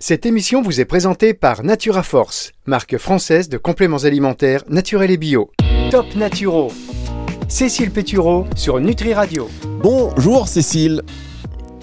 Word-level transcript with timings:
Cette 0.00 0.26
émission 0.26 0.62
vous 0.62 0.80
est 0.80 0.84
présentée 0.84 1.34
par 1.34 1.64
Natura 1.64 2.04
Force, 2.04 2.52
marque 2.66 2.98
française 2.98 3.48
de 3.48 3.58
compléments 3.58 4.04
alimentaires 4.04 4.62
naturels 4.68 5.10
et 5.10 5.16
bio. 5.16 5.50
Top 5.90 6.06
Naturo. 6.14 6.70
Cécile 7.48 7.90
Pétureau 7.90 8.46
sur 8.54 8.78
Nutri 8.78 9.12
Radio. 9.12 9.50
Bonjour 9.82 10.46
Cécile. 10.46 11.02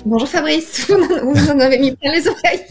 Bonjour 0.06 0.30
Fabrice, 0.30 0.90
vous 1.24 1.50
en 1.50 1.60
avez 1.60 1.78
mis 1.78 1.94
plein 1.94 2.14
les 2.14 2.26
oreilles. 2.26 2.66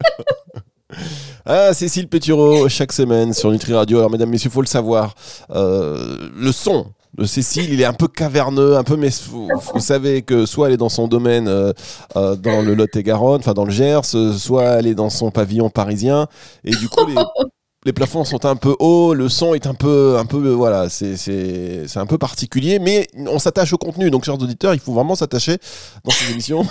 Ah, 1.48 1.72
Cécile 1.72 2.08
Pétureau, 2.08 2.68
chaque 2.68 2.90
semaine 2.90 3.32
sur 3.32 3.52
Nutri 3.52 3.72
Radio. 3.72 3.98
Alors, 3.98 4.10
mesdames, 4.10 4.30
messieurs, 4.30 4.50
il 4.50 4.52
faut 4.52 4.62
le 4.62 4.66
savoir, 4.66 5.14
euh, 5.50 6.28
le 6.34 6.50
son 6.50 6.86
Cécile, 7.24 7.72
il 7.72 7.80
est 7.80 7.86
un 7.86 7.92
peu 7.94 8.08
caverneux, 8.08 8.76
un 8.76 8.84
peu, 8.84 8.96
mais 8.96 9.08
vous, 9.28 9.48
vous 9.74 9.80
savez 9.80 10.22
que 10.22 10.44
soit 10.44 10.68
elle 10.68 10.74
est 10.74 10.78
dans 10.78 10.88
son 10.88 11.08
domaine 11.08 11.48
euh, 11.48 11.72
euh, 12.16 12.36
dans 12.36 12.62
le 12.62 12.74
Lot-et-Garonne, 12.74 13.40
enfin 13.40 13.54
dans 13.54 13.64
le 13.64 13.70
Gers, 13.70 14.04
soit 14.04 14.64
elle 14.64 14.86
est 14.86 14.94
dans 14.94 15.10
son 15.10 15.30
pavillon 15.30 15.70
parisien, 15.70 16.28
et 16.64 16.70
du 16.70 16.88
coup, 16.88 17.06
les, 17.06 17.14
les 17.86 17.92
plafonds 17.92 18.24
sont 18.24 18.44
un 18.44 18.56
peu 18.56 18.74
hauts, 18.80 19.14
le 19.14 19.28
son 19.28 19.54
est 19.54 19.68
un 19.68 19.74
peu, 19.74 20.16
un 20.18 20.26
peu, 20.26 20.50
voilà, 20.50 20.88
c'est, 20.88 21.16
c'est, 21.16 21.86
c'est 21.86 22.00
un 22.00 22.06
peu 22.06 22.18
particulier, 22.18 22.80
mais 22.80 23.06
on 23.28 23.38
s'attache 23.38 23.72
au 23.72 23.78
contenu. 23.78 24.10
Donc, 24.10 24.24
chers 24.24 24.34
auditeurs, 24.34 24.74
il 24.74 24.80
faut 24.80 24.92
vraiment 24.92 25.14
s'attacher 25.14 25.58
dans 26.04 26.10
ces 26.10 26.32
émissions 26.32 26.66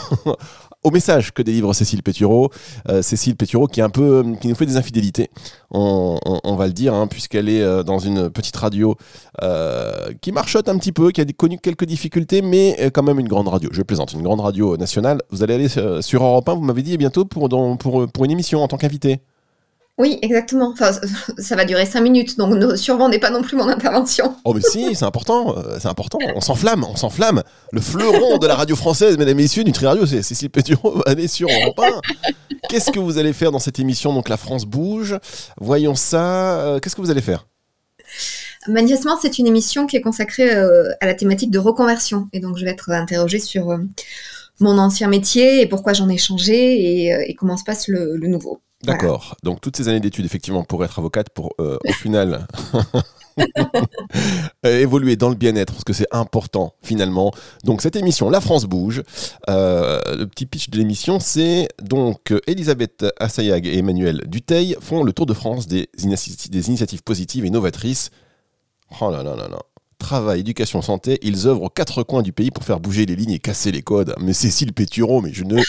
au 0.85 0.91
message 0.91 1.34
que 1.34 1.41
délivre 1.41 1.73
Cécile 1.73 2.03
Pétureau. 2.03 2.52
Euh, 2.89 3.02
Cécile 3.02 3.35
Pétureau 3.35 3.67
peu, 3.91 4.23
qui 4.39 4.48
nous 4.48 4.55
fait 4.55 4.67
des 4.67 4.77
infidélités, 4.77 5.30
on, 5.71 6.55
va 6.55 6.67
le 6.67 6.73
dire, 6.73 6.93
hein, 6.93 7.07
puisqu'elle 7.07 7.49
est 7.49 7.62
euh, 7.62 7.84
dans 7.84 7.99
une 7.99 8.30
petite 8.30 8.55
radio 8.55 8.95
euh, 9.41 10.13
qui 10.21 10.31
marchote 10.31 10.70
un 10.70 10.77
petit 10.77 10.91
peu, 10.91 11.12
qui 11.12 11.21
a 11.21 11.26
connu 11.26 11.57
quelques 11.57 11.85
difficultés, 11.85 12.41
mais 12.41 12.77
euh, 12.79 12.90
quand 12.91 13.03
même 13.03 13.20
une 13.20 13.27
grande 13.27 13.48
radio. 13.48 13.70
Je 13.73 13.81
plaisante, 13.81 14.13
une 14.13 14.21
grande 14.21 14.41
radio 14.41 14.77
nationale. 14.77 15.21
Vous 15.31 15.41
allez 15.43 15.55
aller 15.55 15.77
euh, 15.77 16.02
sur 16.02 16.23
Europe 16.23 16.48
1, 16.48 16.53
vous 16.53 16.62
m'avez 16.62 16.84
dit 16.84 16.98
bientôt 16.98 17.26
pour, 17.26 17.49
pour 17.49 18.26
une 18.26 18.31
émission 18.31 18.62
en 18.62 18.67
tant 18.67 18.77
qu'invité. 18.77 19.20
Oui, 19.98 20.20
exactement. 20.22 20.73
Enfin, 20.73 20.91
ça 21.38 21.55
va 21.55 21.63
durer 21.63 21.85
cinq 21.85 22.02
minutes, 22.02 22.38
donc 22.38 22.54
ne 22.54 22.76
survendez 22.76 23.18
pas 23.18 23.29
non 23.29 23.41
plus 23.41 23.55
mon 23.55 23.70
intervention. 23.70 24.35
Oh 24.43 24.54
mais 24.54 24.60
si, 24.62 24.93
c'est 24.93 25.05
important, 25.05 25.55
euh, 25.57 25.77
c'est 25.79 25.87
important. 25.87 26.20
On 26.35 26.41
s'enflamme, 26.41 26.84
on 26.84 26.98
s'enflamme. 26.98 27.43
Le 27.71 27.79
fleuron 27.79 28.37
de 28.37 28.46
la 28.46 28.55
radio 28.55 28.76
française, 28.76 29.18
mesdames 29.18 29.40
et 29.40 29.43
messieurs, 29.43 29.63
Nutri 29.63 29.85
Radio, 29.85 30.05
c'est 30.05 30.21
Cécile 30.21 30.49
Pétureau, 30.49 31.02
allez 31.05 31.29
sur 31.29 31.48
Europe 31.49 31.79
1. 31.79 32.02
Qu'est-ce 32.68 32.91
que 32.91 32.99
vous 32.99 33.18
allez 33.18 33.32
faire 33.32 33.54
dans 33.54 33.60
cette 33.60 33.79
émission? 33.79 34.13
Donc 34.13 34.27
la 34.27 34.35
France 34.35 34.65
bouge. 34.65 35.18
Voyons 35.62 35.96
ça. 35.96 36.59
Euh, 36.59 36.80
Qu'est-ce 36.80 36.96
que 36.96 37.02
vous 37.02 37.12
allez 37.12 37.21
faire? 37.21 37.48
Manifestement, 38.68 39.18
c'est 39.21 39.40
une 39.40 39.48
émission 39.48 39.87
qui 39.87 39.96
est 39.96 40.02
consacrée 40.02 40.54
euh, 40.54 40.91
à 40.99 41.05
la 41.05 41.13
thématique 41.13 41.52
de 41.52 41.59
reconversion. 41.59 42.27
Et 42.34 42.41
donc, 42.41 42.57
je 42.57 42.65
vais 42.65 42.71
être 42.71 42.90
interrogée 42.90 43.40
sur 43.40 43.77
mon 44.59 44.77
ancien 44.77 45.07
métier 45.07 45.62
et 45.62 45.68
pourquoi 45.68 45.93
j'en 45.93 46.09
ai 46.09 46.18
changé 46.18 47.05
et, 47.05 47.30
et 47.30 47.34
comment 47.35 47.55
se 47.55 47.63
passe 47.63 47.87
le, 47.87 48.18
le 48.18 48.27
nouveau. 48.27 48.59
D'accord. 48.85 49.35
Donc 49.43 49.61
toutes 49.61 49.77
ces 49.77 49.87
années 49.87 49.99
d'études, 49.99 50.25
effectivement, 50.25 50.63
pour 50.63 50.83
être 50.83 50.99
avocate, 50.99 51.29
pour 51.29 51.53
euh, 51.59 51.77
au 51.87 51.93
final 51.93 52.47
euh, 53.39 54.79
évoluer 54.79 55.15
dans 55.15 55.29
le 55.29 55.35
bien-être, 55.35 55.73
parce 55.73 55.83
que 55.83 55.93
c'est 55.93 56.07
important 56.11 56.73
finalement. 56.81 57.31
Donc 57.63 57.81
cette 57.81 57.95
émission, 57.95 58.29
La 58.29 58.41
France 58.41 58.65
bouge. 58.65 59.03
Euh, 59.49 59.99
le 60.15 60.25
petit 60.27 60.45
pitch 60.45 60.69
de 60.69 60.77
l'émission, 60.77 61.19
c'est 61.19 61.67
donc 61.81 62.33
Elisabeth 62.47 63.05
Assayag 63.19 63.65
et 63.67 63.77
Emmanuel 63.77 64.23
Duteil 64.28 64.75
font 64.79 65.03
le 65.03 65.13
tour 65.13 65.25
de 65.25 65.33
France 65.33 65.67
des, 65.67 65.89
des 65.97 66.67
initiatives 66.67 67.03
positives 67.03 67.45
et 67.45 67.50
novatrices. 67.50 68.11
Oh 69.01 69.09
là 69.09 69.23
là 69.23 69.35
là 69.35 69.47
là. 69.47 69.59
Travail, 69.97 70.41
éducation, 70.41 70.81
santé, 70.81 71.19
ils 71.22 71.47
œuvrent 71.47 71.63
aux 71.63 71.69
quatre 71.69 72.03
coins 72.03 72.22
du 72.22 72.34
pays 72.34 72.51
pour 72.51 72.63
faire 72.63 72.79
bouger 72.79 73.06
les 73.06 73.16
lignes 73.16 73.31
et 73.31 73.40
casser 73.40 73.72
les 73.72 73.81
codes. 73.81 74.13
Mais 74.19 74.34
Cécile 74.34 74.74
Pétureau, 74.74 75.22
mais 75.22 75.34
je 75.34 75.44
ne. 75.44 75.62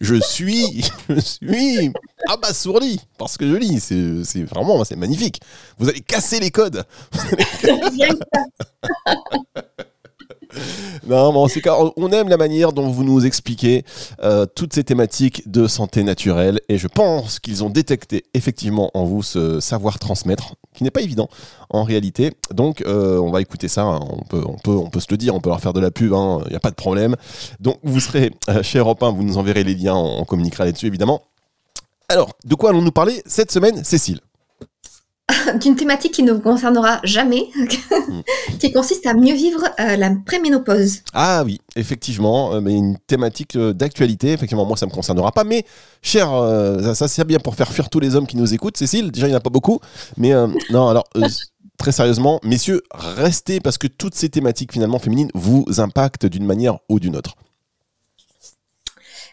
Je 0.00 0.14
suis. 0.20 0.84
Je 1.08 1.20
suis 1.20 1.92
abasourdi 2.28 3.00
parce 3.18 3.36
que 3.36 3.50
je 3.50 3.56
lis. 3.56 3.80
C'est 3.80 4.24
c'est 4.24 4.44
vraiment. 4.44 4.84
C'est 4.84 4.96
magnifique. 4.96 5.40
Vous 5.78 5.88
allez 5.88 6.00
casser 6.00 6.38
les 6.38 6.50
codes. 6.50 6.84
Non, 11.08 11.32
mais 11.32 11.38
en 11.38 11.48
tout 11.48 11.60
cas, 11.62 11.74
on 11.96 12.12
aime 12.12 12.28
la 12.28 12.36
manière 12.36 12.72
dont 12.74 12.88
vous 12.90 13.02
nous 13.02 13.24
expliquez 13.24 13.84
euh, 14.22 14.44
toutes 14.44 14.74
ces 14.74 14.84
thématiques 14.84 15.50
de 15.50 15.66
santé 15.66 16.02
naturelle 16.02 16.60
et 16.68 16.76
je 16.76 16.86
pense 16.86 17.38
qu'ils 17.40 17.64
ont 17.64 17.70
détecté 17.70 18.24
effectivement 18.34 18.90
en 18.92 19.04
vous 19.04 19.22
ce 19.22 19.58
savoir 19.60 19.98
transmettre 19.98 20.54
qui 20.74 20.84
n'est 20.84 20.90
pas 20.90 21.00
évident 21.00 21.28
en 21.70 21.82
réalité. 21.82 22.32
Donc, 22.52 22.82
euh, 22.82 23.18
on 23.18 23.30
va 23.30 23.40
écouter 23.40 23.68
ça. 23.68 23.82
hein. 23.84 24.00
On 24.10 24.22
peut, 24.24 25.00
se 25.00 25.06
le 25.10 25.16
dire. 25.16 25.34
On 25.34 25.40
peut 25.40 25.48
leur 25.48 25.60
faire 25.60 25.72
de 25.72 25.80
la 25.80 25.90
pub. 25.90 26.12
Il 26.12 26.50
n'y 26.50 26.56
a 26.56 26.60
pas 26.60 26.70
de 26.70 26.74
problème. 26.76 27.16
Donc, 27.58 27.78
vous 27.82 28.00
serez 28.00 28.32
euh, 28.50 28.62
chez 28.62 28.78
Europe 28.78 29.02
1, 29.02 29.10
Vous 29.12 29.22
nous 29.22 29.38
enverrez 29.38 29.64
les 29.64 29.74
liens. 29.74 29.94
On, 29.96 30.20
on 30.20 30.24
communiquera 30.24 30.64
là-dessus 30.66 30.86
évidemment. 30.86 31.22
Alors, 32.10 32.32
de 32.44 32.54
quoi 32.54 32.70
allons-nous 32.70 32.92
parler 32.92 33.22
cette 33.26 33.50
semaine, 33.50 33.82
Cécile? 33.82 34.20
D'une 35.60 35.76
thématique 35.76 36.12
qui 36.12 36.22
ne 36.22 36.32
vous 36.32 36.40
concernera 36.40 37.00
jamais, 37.04 37.48
qui 38.58 38.72
consiste 38.72 39.06
à 39.06 39.14
mieux 39.14 39.34
vivre 39.34 39.62
euh, 39.78 39.96
la 39.96 40.10
préménopause. 40.24 41.00
Ah 41.12 41.42
oui, 41.44 41.60
effectivement, 41.76 42.54
euh, 42.54 42.60
mais 42.60 42.74
une 42.74 42.96
thématique 42.98 43.56
euh, 43.56 43.72
d'actualité. 43.72 44.32
Effectivement, 44.32 44.64
moi, 44.64 44.76
ça 44.76 44.86
me 44.86 44.90
concernera 44.90 45.32
pas. 45.32 45.44
Mais, 45.44 45.64
cher, 46.00 46.28
ça, 46.82 46.94
ça 46.94 47.08
c'est 47.08 47.24
bien 47.24 47.38
pour 47.38 47.54
faire 47.54 47.72
fuir 47.72 47.90
tous 47.90 48.00
les 48.00 48.16
hommes 48.16 48.26
qui 48.26 48.36
nous 48.36 48.54
écoutent. 48.54 48.76
Cécile, 48.76 49.10
déjà, 49.10 49.26
il 49.26 49.30
n'y 49.30 49.36
en 49.36 49.38
a 49.38 49.42
pas 49.42 49.50
beaucoup. 49.50 49.80
Mais 50.16 50.32
non, 50.70 50.88
alors, 50.88 51.04
très 51.76 51.92
sérieusement, 51.92 52.40
messieurs, 52.42 52.82
restez 52.94 53.60
parce 53.60 53.76
que 53.76 53.86
toutes 53.86 54.14
ces 54.14 54.30
thématiques, 54.30 54.72
finalement, 54.72 54.98
féminines, 54.98 55.30
vous 55.34 55.64
impactent 55.78 56.26
d'une 56.26 56.46
manière 56.46 56.78
ou 56.88 57.00
d'une 57.00 57.16
autre. 57.16 57.34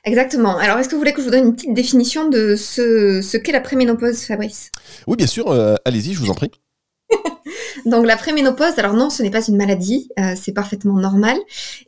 Exactement. 0.05 0.57
Alors, 0.57 0.77
est-ce 0.77 0.87
que 0.87 0.93
vous 0.93 0.99
voulez 0.99 1.13
que 1.13 1.21
je 1.21 1.25
vous 1.25 1.31
donne 1.31 1.47
une 1.47 1.55
petite 1.55 1.73
définition 1.73 2.29
de 2.29 2.55
ce, 2.55 3.21
ce 3.21 3.37
qu'est 3.37 3.51
la 3.51 3.59
préménopause, 3.59 4.21
Fabrice? 4.23 4.71
Oui, 5.07 5.17
bien 5.17 5.27
sûr, 5.27 5.51
euh, 5.51 5.75
allez-y, 5.83 6.13
je 6.13 6.19
vous 6.19 6.29
en 6.29 6.35
prie. 6.35 6.51
Donc 7.85 8.05
la 8.05 8.17
préménopause, 8.17 8.77
alors 8.77 8.93
non, 8.93 9.09
ce 9.09 9.21
n'est 9.23 9.31
pas 9.31 9.45
une 9.45 9.57
maladie, 9.57 10.09
euh, 10.19 10.33
c'est 10.35 10.53
parfaitement 10.53 10.95
normal. 10.95 11.37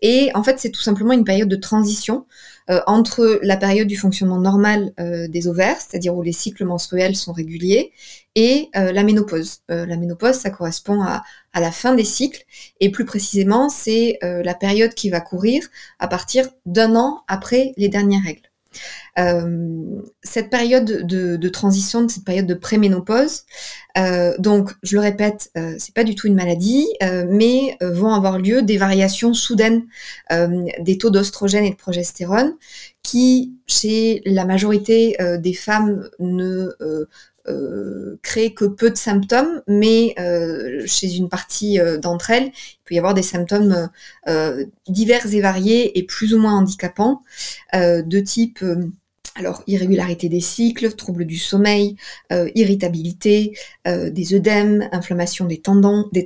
Et 0.01 0.29
en 0.33 0.43
fait, 0.43 0.59
c'est 0.59 0.71
tout 0.71 0.81
simplement 0.81 1.13
une 1.13 1.23
période 1.23 1.49
de 1.49 1.55
transition 1.55 2.25
euh, 2.69 2.81
entre 2.85 3.39
la 3.43 3.57
période 3.57 3.87
du 3.87 3.97
fonctionnement 3.97 4.39
normal 4.39 4.91
euh, 4.99 5.27
des 5.27 5.47
ovaires, 5.47 5.77
c'est-à-dire 5.77 6.15
où 6.15 6.21
les 6.21 6.33
cycles 6.33 6.65
menstruels 6.65 7.15
sont 7.15 7.33
réguliers, 7.33 7.91
et 8.37 8.69
euh, 8.75 8.91
la 8.93 9.03
ménopause. 9.03 9.61
Euh, 9.71 9.87
la 9.87 9.97
ménopause, 9.97 10.35
ça 10.35 10.51
correspond 10.51 11.01
à, 11.01 11.23
la 11.59 11.71
fin 11.71 11.95
des 11.95 12.05
cycles, 12.05 12.45
et 12.79 12.91
plus 12.91 13.03
précisément, 13.03 13.67
c'est 13.67 14.19
euh, 14.23 14.43
la 14.43 14.53
période 14.53 14.93
qui 14.93 15.09
va 15.09 15.21
courir 15.21 15.63
à 15.97 16.07
partir 16.07 16.47
d'un 16.67 16.95
an 16.95 17.23
après 17.27 17.73
les 17.77 17.89
dernières 17.89 18.23
règles. 18.23 18.41
Cette 20.21 20.51
période 20.51 20.85
de, 21.07 21.49
transition, 21.49 22.07
cette 22.07 22.25
période 22.25 22.45
de 22.45 22.53
préménopause, 22.53 23.45
donc, 24.37 24.73
je 24.83 24.95
le 24.95 25.01
répète, 25.01 25.49
c'est 25.79 25.95
pas 25.95 26.03
du 26.03 26.13
tout 26.13 26.27
une 26.27 26.35
maladie, 26.35 26.85
mais 27.01 27.75
vont 27.81 28.13
avoir 28.13 28.37
lieu 28.37 28.61
des 28.61 28.77
variations 28.77 29.33
soudaines 29.33 29.87
des 30.29 30.97
taux 30.99 31.09
d'ostrogène 31.09 31.63
et 31.63 31.71
de 31.71 31.75
progestérone 31.75 32.53
qui, 33.01 33.55
chez 33.65 34.21
la 34.25 34.45
majorité 34.45 35.17
des 35.39 35.53
femmes, 35.53 36.07
ne 36.19 36.69
euh, 37.49 38.19
créent 38.23 38.53
que 38.53 38.65
peu 38.65 38.89
de 38.89 38.97
symptômes, 38.97 39.61
mais 39.67 40.13
euh, 40.19 40.83
chez 40.85 41.15
une 41.15 41.29
partie 41.29 41.79
euh, 41.79 41.97
d'entre 41.97 42.31
elles, 42.31 42.47
il 42.47 42.79
peut 42.85 42.95
y 42.95 42.97
avoir 42.97 43.13
des 43.13 43.23
symptômes 43.23 43.89
divers 44.87 45.33
et 45.33 45.41
variés 45.41 45.97
et 45.97 46.03
plus 46.03 46.33
ou 46.33 46.39
moins 46.39 46.57
handicapants, 46.57 47.21
de 47.73 48.19
type 48.19 48.63
alors 49.37 49.63
irrégularité 49.67 50.29
des 50.29 50.41
cycles, 50.41 50.93
troubles 50.93 51.25
du 51.25 51.37
sommeil, 51.37 51.95
euh, 52.31 52.49
irritabilité, 52.55 53.53
euh, 53.87 54.09
des 54.09 54.33
œdèmes, 54.33 54.89
inflammation 54.91 55.45
des 55.45 55.59
tendons, 55.59 56.09
des 56.11 56.25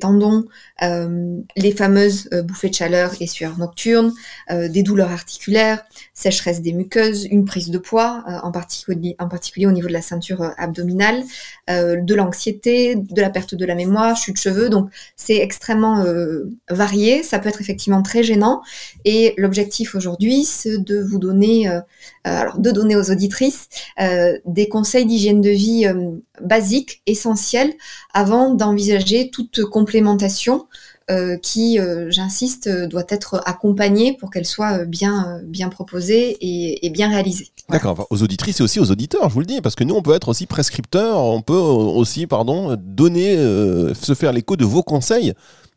euh, 0.83 1.37
les 1.55 1.71
fameuses 1.71 2.29
bouffées 2.43 2.69
de 2.69 2.75
chaleur 2.75 3.11
et 3.19 3.27
sueur 3.27 3.57
nocturne, 3.57 4.13
euh, 4.49 4.67
des 4.67 4.81
douleurs 4.81 5.11
articulaires, 5.11 5.83
sécheresse 6.13 6.61
des 6.61 6.73
muqueuses, 6.73 7.25
une 7.25 7.45
prise 7.45 7.69
de 7.69 7.77
poids, 7.77 8.23
en, 8.43 8.51
particulier, 8.51 9.15
au 9.67 9.71
niveau 9.71 9.87
de 9.87 9.93
la 9.93 10.01
ceinture 10.01 10.53
abdominale, 10.57 11.23
de 11.67 12.13
l'anxiété, 12.13 12.95
de 12.95 13.21
la 13.21 13.29
perte 13.29 13.55
de 13.55 13.65
la 13.65 13.75
mémoire, 13.75 14.15
chute 14.15 14.35
de 14.35 14.39
cheveux. 14.39 14.69
Donc 14.69 14.89
c'est 15.15 15.37
extrêmement 15.37 16.03
varié, 16.69 17.23
ça 17.23 17.39
peut 17.39 17.49
être 17.49 17.61
effectivement 17.61 18.03
très 18.03 18.23
gênant. 18.23 18.61
Et 19.03 19.33
l'objectif 19.37 19.95
aujourd'hui, 19.95 20.43
c'est 20.43 20.77
de 20.77 21.01
vous 21.01 21.17
donner, 21.17 21.69
alors 22.23 22.59
de 22.59 22.71
donner 22.71 22.95
aux 23.01 23.11
auditrices 23.11 23.67
euh, 23.99 24.37
des 24.45 24.69
conseils 24.69 25.05
d'hygiène 25.05 25.41
de 25.41 25.49
vie 25.49 25.85
euh, 25.85 26.11
basiques, 26.41 27.01
essentiels, 27.05 27.73
avant 28.13 28.53
d'envisager 28.53 29.29
toute 29.29 29.63
complémentation 29.65 30.67
euh, 31.09 31.37
qui, 31.37 31.79
euh, 31.79 32.09
j'insiste, 32.09 32.69
doit 32.69 33.03
être 33.09 33.41
accompagnée 33.45 34.15
pour 34.17 34.29
qu'elle 34.29 34.45
soit 34.45 34.85
bien, 34.85 35.41
bien 35.43 35.69
proposée 35.69 36.37
et, 36.39 36.85
et 36.85 36.89
bien 36.89 37.09
réalisée. 37.09 37.49
Voilà. 37.67 37.79
D'accord, 37.79 37.91
enfin, 37.93 38.05
aux 38.09 38.23
auditrices 38.23 38.59
et 38.59 38.63
aussi 38.63 38.79
aux 38.79 38.91
auditeurs, 38.91 39.27
je 39.29 39.33
vous 39.33 39.41
le 39.41 39.45
dis, 39.45 39.61
parce 39.61 39.75
que 39.75 39.83
nous, 39.83 39.95
on 39.95 40.01
peut 40.01 40.13
être 40.13 40.29
aussi 40.29 40.45
prescripteurs, 40.45 41.17
on 41.17 41.41
peut 41.41 41.53
aussi, 41.53 42.27
pardon, 42.27 42.77
donner, 42.79 43.35
euh, 43.35 43.93
se 43.93 44.13
faire 44.13 44.31
l'écho 44.31 44.55
de 44.55 44.65
vos 44.65 44.83
conseils. 44.83 45.33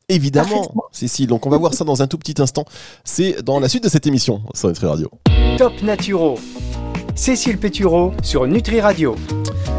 Évidemment. 0.09 0.71
Cécile. 0.93 1.29
Donc, 1.29 1.47
on 1.47 1.51
va 1.51 1.57
voir 1.57 1.73
ça 1.73 1.85
dans 1.85 2.03
un 2.03 2.07
tout 2.07 2.19
petit 2.19 2.41
instant. 2.41 2.65
C'est 3.05 3.43
dans 3.43 3.59
la 3.59 3.69
suite 3.69 3.85
de 3.85 3.89
cette 3.89 4.07
émission 4.07 4.43
sur 4.55 4.69
Nutri 4.69 4.87
Radio. 4.87 5.11
Top 5.57 5.73
Naturo. 5.83 6.39
Cécile 7.17 7.59
Pétureau 7.59 8.13
sur 8.23 8.45
Nutri 8.47 8.81
Radio. 8.81 9.15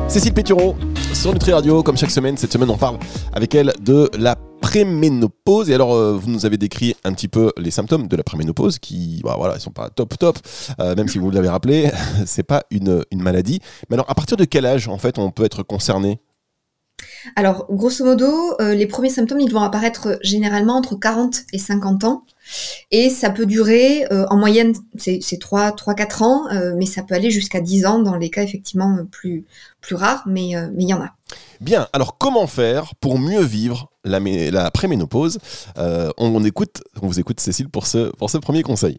Cécile 0.07 0.33
Pétureau 0.33 0.77
sur 1.13 1.33
Nutri 1.33 1.51
Radio, 1.51 1.83
comme 1.83 1.97
chaque 1.97 2.11
semaine. 2.11 2.37
Cette 2.37 2.53
semaine, 2.53 2.69
on 2.69 2.77
parle 2.77 2.97
avec 3.33 3.53
elle 3.55 3.73
de 3.81 4.09
la 4.17 4.37
préménopause. 4.61 5.69
Et 5.69 5.73
alors, 5.73 5.93
euh, 5.93 6.13
vous 6.13 6.29
nous 6.29 6.45
avez 6.45 6.57
décrit 6.57 6.95
un 7.03 7.13
petit 7.13 7.27
peu 7.27 7.51
les 7.57 7.71
symptômes 7.71 8.07
de 8.07 8.15
la 8.15 8.23
préménopause 8.23 8.79
qui, 8.79 9.19
bah, 9.21 9.35
voilà, 9.37 9.55
ils 9.55 9.59
sont 9.59 9.71
pas 9.71 9.89
top 9.89 10.17
top, 10.17 10.39
euh, 10.79 10.95
même 10.95 11.09
si 11.09 11.17
vous 11.17 11.29
l'avez 11.29 11.49
rappelé, 11.49 11.91
c'est 12.25 12.43
pas 12.43 12.63
une, 12.71 13.03
une 13.11 13.21
maladie. 13.21 13.59
Mais 13.89 13.95
alors, 13.95 14.09
à 14.09 14.15
partir 14.15 14.37
de 14.37 14.45
quel 14.45 14.65
âge, 14.65 14.87
en 14.87 14.97
fait, 14.97 15.19
on 15.19 15.29
peut 15.31 15.43
être 15.43 15.61
concerné? 15.61 16.21
Alors, 17.35 17.65
grosso 17.69 18.05
modo, 18.05 18.55
euh, 18.61 18.75
les 18.75 18.85
premiers 18.87 19.09
symptômes, 19.09 19.41
ils 19.41 19.51
vont 19.51 19.61
apparaître 19.61 20.17
généralement 20.21 20.77
entre 20.77 20.95
40 20.95 21.41
et 21.51 21.57
50 21.57 22.05
ans. 22.05 22.23
Et 22.91 23.09
ça 23.09 23.29
peut 23.29 23.45
durer, 23.45 24.05
euh, 24.11 24.25
en 24.29 24.37
moyenne, 24.37 24.73
c'est 24.97 25.39
3, 25.39 25.71
3, 25.71 25.95
4 25.95 26.21
ans, 26.21 26.47
euh, 26.51 26.73
mais 26.77 26.85
ça 26.85 27.03
peut 27.03 27.15
aller 27.15 27.31
jusqu'à 27.31 27.59
10 27.59 27.85
ans 27.85 27.99
dans 27.99 28.15
les 28.15 28.29
cas 28.29 28.43
effectivement 28.43 28.97
plus, 29.11 29.45
plus 29.81 29.95
rares, 29.95 30.23
mais 30.27 30.49
il 30.49 30.87
y 30.87 30.93
en 30.93 31.01
a. 31.01 31.11
Bien, 31.61 31.87
alors 31.93 32.17
comment 32.17 32.47
faire 32.47 32.93
pour 32.95 33.17
mieux 33.17 33.43
vivre 33.43 33.89
la, 34.03 34.19
la 34.19 34.71
préménopause? 34.71 35.39
On, 35.75 36.43
écoute, 36.43 36.83
on 37.01 37.07
vous 37.07 37.19
écoute 37.19 37.39
Cécile 37.39 37.69
pour 37.69 37.87
ce, 37.87 38.11
pour 38.15 38.29
ce 38.29 38.37
premier 38.37 38.63
conseil. 38.63 38.97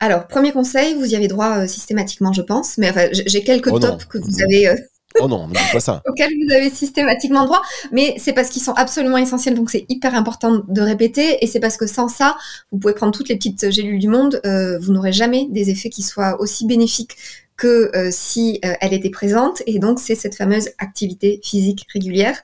Alors, 0.00 0.26
premier 0.26 0.50
conseil, 0.50 0.94
vous 0.94 1.06
y 1.06 1.14
avez 1.14 1.28
droit 1.28 1.66
systématiquement, 1.68 2.32
je 2.32 2.42
pense, 2.42 2.78
mais 2.78 2.90
enfin, 2.90 3.08
j'ai 3.12 3.44
quelques 3.44 3.72
oh 3.72 3.78
tops 3.78 4.04
que 4.06 4.18
vous 4.18 4.42
avez 4.42 4.74
Oh 5.20 5.28
non, 5.28 5.48
pas 5.72 5.78
ça. 5.78 6.02
auxquels 6.06 6.32
vous 6.44 6.52
avez 6.52 6.70
systématiquement 6.70 7.44
droit, 7.44 7.62
mais 7.92 8.16
c'est 8.18 8.32
parce 8.32 8.48
qu'ils 8.48 8.62
sont 8.62 8.72
absolument 8.72 9.16
essentiels, 9.16 9.54
donc 9.54 9.70
c'est 9.70 9.86
hyper 9.88 10.14
important 10.14 10.62
de 10.66 10.80
répéter, 10.80 11.38
et 11.40 11.46
c'est 11.46 11.60
parce 11.60 11.76
que 11.76 11.86
sans 11.86 12.08
ça, 12.08 12.36
vous 12.72 12.78
pouvez 12.78 12.94
prendre 12.94 13.12
toutes 13.12 13.28
les 13.28 13.36
petites 13.36 13.70
gélules 13.70 14.00
du 14.00 14.08
monde, 14.08 14.40
euh, 14.44 14.76
vous 14.80 14.92
n'aurez 14.92 15.12
jamais 15.12 15.46
des 15.50 15.70
effets 15.70 15.88
qui 15.88 16.02
soient 16.02 16.40
aussi 16.40 16.66
bénéfiques 16.66 17.16
que 17.56 17.92
euh, 17.94 18.08
si 18.10 18.58
euh, 18.64 18.74
elle 18.80 18.92
était 18.92 19.10
présente, 19.10 19.62
et 19.66 19.78
donc 19.78 20.00
c'est 20.00 20.16
cette 20.16 20.34
fameuse 20.34 20.70
activité 20.78 21.40
physique 21.44 21.86
régulière. 21.92 22.42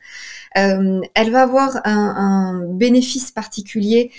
elle 0.55 1.31
va 1.33 1.43
avoir 1.43 1.81
un 1.85 2.63
bénéfice 2.69 3.33
particulier 3.33 4.13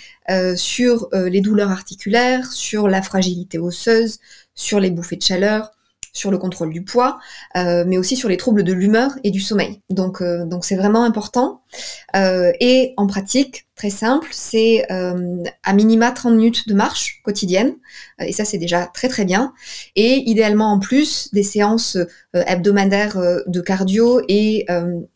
sur 0.55 1.09
les 1.13 1.41
douleurs 1.41 1.71
articulaires, 1.71 2.51
sur 2.51 2.87
la 2.87 3.01
fragilité 3.01 3.59
osseuse, 3.59 4.19
sur 4.55 4.79
les 4.79 4.91
bouffées 4.91 5.17
de 5.17 5.23
chaleur, 5.23 5.71
sur 6.13 6.31
le 6.31 6.37
contrôle 6.37 6.71
du 6.71 6.83
poids, 6.83 7.19
euh, 7.55 7.83
mais 7.87 7.97
aussi 7.97 8.15
sur 8.15 8.27
les 8.27 8.37
troubles 8.37 8.63
de 8.63 8.73
l'humeur 8.73 9.11
et 9.23 9.31
du 9.31 9.39
sommeil. 9.39 9.81
Donc, 9.89 10.21
euh, 10.21 10.45
donc 10.45 10.65
c'est 10.65 10.75
vraiment 10.75 11.03
important. 11.03 11.61
Euh, 12.15 12.51
et 12.59 12.93
en 12.97 13.07
pratique, 13.07 13.67
très 13.75 13.89
simple, 13.89 14.27
c'est 14.31 14.85
à 14.89 15.73
minima 15.73 16.11
30 16.11 16.33
minutes 16.35 16.67
de 16.67 16.75
marche 16.75 17.21
quotidienne, 17.23 17.73
et 18.19 18.31
ça 18.31 18.45
c'est 18.45 18.59
déjà 18.59 18.85
très 18.85 19.07
très 19.07 19.25
bien. 19.25 19.53
Et 19.95 20.29
idéalement 20.29 20.71
en 20.71 20.79
plus 20.79 21.29
des 21.33 21.41
séances 21.41 21.97
hebdomadaires 22.33 23.17
de 23.47 23.61
cardio. 23.61 24.21
Et 24.27 24.67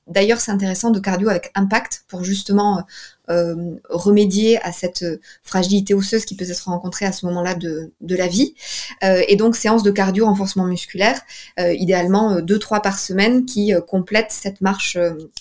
d'ailleurs 0.07 0.41
c'est 0.41 0.51
intéressant 0.51 0.89
de 0.89 0.99
cardio 0.99 1.29
avec 1.29 1.51
impact 1.53 2.05
pour 2.07 2.23
justement 2.23 2.81
euh, 3.29 3.75
remédier 3.89 4.61
à 4.61 4.71
cette 4.71 5.05
fragilité 5.43 5.93
osseuse 5.93 6.25
qui 6.25 6.35
peut 6.35 6.49
être 6.49 6.65
rencontrée 6.65 7.05
à 7.05 7.11
ce 7.11 7.25
moment-là 7.27 7.55
de, 7.55 7.91
de 8.01 8.15
la 8.15 8.27
vie. 8.27 8.55
Euh, 9.03 9.23
et 9.27 9.35
donc, 9.35 9.55
séance 9.55 9.83
de 9.83 9.91
cardio 9.91 10.25
renforcement 10.25 10.65
musculaire, 10.65 11.19
euh, 11.59 11.73
idéalement 11.73 12.41
deux, 12.41 12.59
trois 12.59 12.81
par 12.81 12.99
semaine, 12.99 13.45
qui 13.45 13.73
complètent 13.87 14.31
cette 14.31 14.61
marche 14.61 14.97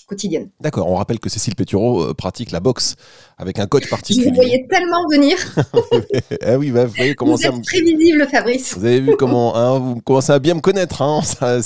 quotidienne. 0.07 0.49
D'accord, 0.59 0.89
on 0.89 0.95
rappelle 0.95 1.19
que 1.19 1.29
Cécile 1.29 1.55
Pétureau 1.55 2.13
pratique 2.13 2.51
la 2.51 2.59
boxe 2.59 2.95
avec 3.37 3.59
un 3.59 3.67
coach 3.67 3.89
particulier. 3.89 4.25
Je 4.25 4.29
vous 4.29 4.35
voyais 4.35 4.65
tellement 4.69 5.07
venir. 5.11 5.37
ah 6.41 6.57
oui, 6.57 6.71
bah, 6.71 6.85
vous 6.85 6.93
voyez 6.95 7.15
comment 7.15 7.35
vous 7.35 7.45
êtes 7.45 7.61
prévisible, 7.63 8.27
Fabrice. 8.29 8.77
Vous 8.77 8.85
avez 8.85 9.01
vu 9.01 9.15
comment 9.17 9.55
hein, 9.55 9.79
vous 9.79 10.01
commencez 10.01 10.31
à 10.31 10.39
bien 10.39 10.53
me 10.53 10.61
connaître. 10.61 11.01
Hein, 11.01 11.21
ça, 11.23 11.59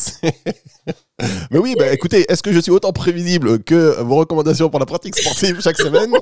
mais 1.51 1.59
oui, 1.59 1.75
bah, 1.77 1.91
écoutez, 1.91 2.25
est-ce 2.29 2.43
que 2.43 2.51
je 2.51 2.59
suis 2.59 2.71
autant 2.71 2.91
prévisible 2.91 3.63
que 3.63 4.01
vos 4.01 4.15
recommandations 4.15 4.69
pour 4.69 4.79
la 4.79 4.85
pratique 4.85 5.15
sportive 5.17 5.61
chaque 5.61 5.77
semaine? 5.77 6.11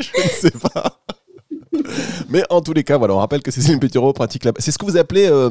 Je 0.00 0.22
ne 0.22 0.28
sais 0.28 0.50
pas. 0.50 1.00
Mais 2.28 2.42
en 2.50 2.60
tous 2.60 2.72
les 2.72 2.84
cas, 2.84 2.98
voilà, 2.98 3.14
on 3.14 3.18
rappelle 3.18 3.42
que 3.42 3.50
Cécile 3.50 3.78
Pétureau 3.78 4.12
pratique 4.12 4.44
la... 4.44 4.52
C'est 4.58 4.72
ce 4.72 4.78
que 4.78 4.84
vous 4.84 4.96
appelez 4.96 5.26
euh, 5.26 5.50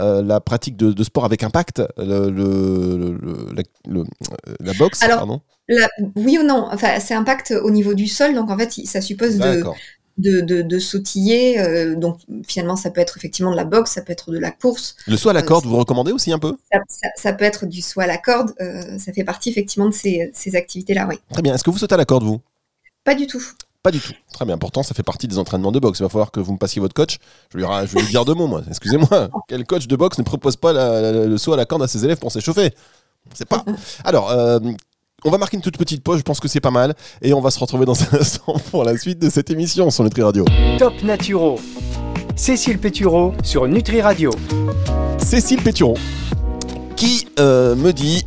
euh, 0.00 0.22
la 0.22 0.40
pratique 0.40 0.76
de, 0.76 1.02
sport 1.02 1.24
avec 1.24 1.42
impact, 1.42 1.82
le, 1.98 2.30
le, 2.30 3.18
la 4.60 4.72
boxe, 4.74 5.00
pardon? 5.00 5.40
Oui 6.16 6.38
ou 6.38 6.42
non? 6.42 6.68
Enfin, 6.72 7.00
c'est 7.00 7.14
impact 7.14 7.54
au 7.62 7.70
niveau 7.70 7.94
du 7.94 8.06
sol, 8.06 8.34
donc 8.34 8.50
en 8.50 8.58
fait, 8.58 8.70
ça 8.86 9.00
suppose 9.00 9.38
de, 9.38 9.62
de, 10.18 10.40
de, 10.40 10.62
de 10.62 10.78
sautiller. 10.78 11.60
Euh, 11.60 11.94
donc 11.96 12.18
finalement, 12.46 12.76
ça 12.76 12.90
peut 12.90 13.00
être 13.00 13.16
effectivement 13.16 13.50
de 13.50 13.56
la 13.56 13.64
boxe, 13.64 13.92
ça 13.92 14.02
peut 14.02 14.12
être 14.12 14.30
de 14.30 14.38
la 14.38 14.50
course. 14.50 14.96
Le 15.06 15.16
saut 15.16 15.28
à 15.28 15.32
la 15.32 15.40
euh, 15.40 15.44
corde, 15.44 15.66
vous 15.66 15.76
recommandez 15.76 16.12
aussi 16.12 16.32
un 16.32 16.38
peu? 16.38 16.56
Ça, 16.72 17.08
ça, 17.16 17.32
peut 17.32 17.44
être 17.44 17.66
du 17.66 17.82
saut 17.82 18.00
à 18.00 18.06
la 18.06 18.18
corde. 18.18 18.52
Euh, 18.60 18.98
ça 18.98 19.12
fait 19.12 19.24
partie 19.24 19.50
effectivement 19.50 19.88
de 19.88 19.94
ces, 19.94 20.30
ces 20.34 20.56
activités-là, 20.56 21.06
oui. 21.08 21.16
Très 21.32 21.42
bien. 21.42 21.54
Est-ce 21.54 21.64
que 21.64 21.70
vous 21.70 21.78
sautez 21.78 21.94
à 21.94 21.98
la 21.98 22.04
corde, 22.04 22.24
vous? 22.24 22.40
Pas 23.04 23.14
du 23.14 23.26
tout. 23.26 23.42
Pas 23.82 23.90
du 23.90 24.00
tout. 24.00 24.14
Très 24.32 24.46
bien. 24.46 24.56
Pourtant, 24.56 24.82
ça 24.82 24.94
fait 24.94 25.02
partie 25.02 25.28
des 25.28 25.38
entraînements 25.38 25.72
de 25.72 25.78
boxe. 25.78 25.98
Il 25.98 26.04
va 26.04 26.08
falloir 26.08 26.30
que 26.30 26.40
vous 26.40 26.52
me 26.52 26.58
passiez 26.58 26.80
votre 26.80 26.94
coach. 26.94 27.18
Je 27.52 27.58
vais, 27.58 27.64
je 27.86 27.94
vais 27.94 28.00
lui 28.00 28.08
dire 28.08 28.24
deux 28.24 28.34
mots, 28.34 28.46
moi. 28.46 28.62
Excusez-moi. 28.68 29.28
Quel 29.48 29.66
coach 29.66 29.86
de 29.86 29.96
boxe 29.96 30.18
ne 30.18 30.22
propose 30.22 30.56
pas 30.56 30.72
le 30.72 31.36
saut 31.36 31.52
à 31.52 31.56
la 31.56 31.66
corde 31.66 31.82
à 31.82 31.88
ses 31.88 32.04
élèves 32.04 32.18
pour 32.18 32.32
s'échauffer? 32.32 32.72
C'est 33.34 33.48
pas. 33.48 33.64
Alors, 34.04 34.30
euh, 34.32 34.58
on 35.24 35.30
va 35.30 35.38
marquer 35.38 35.56
une 35.56 35.62
toute 35.62 35.78
petite 35.78 36.02
pause, 36.02 36.18
je 36.18 36.22
pense 36.22 36.40
que 36.40 36.48
c'est 36.48 36.60
pas 36.60 36.70
mal. 36.70 36.94
Et 37.22 37.32
on 37.32 37.40
va 37.40 37.50
se 37.50 37.58
retrouver 37.58 37.86
dans 37.86 38.00
un 38.00 38.18
instant 38.20 38.56
pour 38.70 38.84
la 38.84 38.96
suite 38.96 39.18
de 39.18 39.30
cette 39.30 39.50
émission 39.50 39.90
sur 39.90 40.04
Nutri 40.04 40.22
Radio. 40.22 40.44
Top 40.78 41.02
Naturo. 41.02 41.58
Cécile 42.36 42.78
Pétureau 42.78 43.32
sur 43.42 43.66
Nutri 43.66 44.00
Radio. 44.00 44.30
Cécile 45.18 45.62
Pétureau 45.62 45.96
qui 46.96 47.26
euh, 47.38 47.74
me 47.74 47.92
dit 47.92 48.24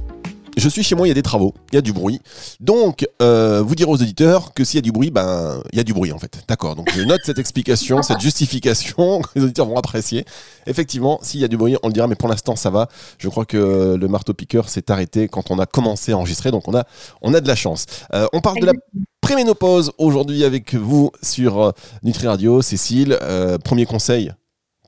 je 0.57 0.69
suis 0.69 0.83
chez 0.83 0.95
moi, 0.95 1.07
il 1.07 1.09
y 1.09 1.11
a 1.11 1.15
des 1.15 1.21
travaux, 1.21 1.53
il 1.71 1.75
y 1.75 1.77
a 1.77 1.81
du 1.81 1.93
bruit. 1.93 2.19
Donc, 2.59 3.07
euh, 3.21 3.61
vous 3.61 3.75
dire 3.75 3.89
aux 3.89 3.95
auditeurs 3.95 4.53
que 4.53 4.63
s'il 4.63 4.77
y 4.77 4.79
a 4.79 4.81
du 4.81 4.91
bruit, 4.91 5.11
ben, 5.11 5.61
il 5.71 5.77
y 5.77 5.79
a 5.79 5.83
du 5.83 5.93
bruit 5.93 6.11
en 6.11 6.17
fait. 6.17 6.43
D'accord. 6.47 6.75
Donc, 6.75 6.89
je 6.95 7.01
note 7.03 7.21
cette 7.23 7.39
explication, 7.39 8.01
cette 8.01 8.19
justification 8.19 9.21
que 9.21 9.29
les 9.35 9.43
auditeurs 9.43 9.67
vont 9.67 9.77
apprécier. 9.77 10.25
Effectivement, 10.65 11.19
s'il 11.21 11.39
y 11.39 11.45
a 11.45 11.47
du 11.47 11.57
bruit, 11.57 11.77
on 11.83 11.87
le 11.87 11.93
dira, 11.93 12.07
mais 12.07 12.15
pour 12.15 12.27
l'instant, 12.27 12.55
ça 12.55 12.69
va. 12.69 12.89
Je 13.19 13.29
crois 13.29 13.45
que 13.45 13.95
le 13.99 14.07
marteau-piqueur 14.07 14.67
s'est 14.69 14.89
arrêté 14.91 15.27
quand 15.27 15.51
on 15.51 15.59
a 15.59 15.65
commencé 15.65 16.11
à 16.11 16.17
enregistrer, 16.17 16.51
donc 16.51 16.67
on 16.67 16.75
a, 16.75 16.85
on 17.21 17.33
a 17.33 17.39
de 17.39 17.47
la 17.47 17.55
chance. 17.55 17.85
Euh, 18.13 18.27
on 18.33 18.41
parle 18.41 18.59
de 18.59 18.65
la 18.65 18.73
préménopause 19.21 19.91
aujourd'hui 19.97 20.43
avec 20.43 20.73
vous 20.73 21.11
sur 21.21 21.61
euh, 21.61 21.71
Nutri 22.03 22.27
Radio. 22.27 22.61
Cécile, 22.61 23.17
premier 23.63 23.85
conseil 23.85 24.31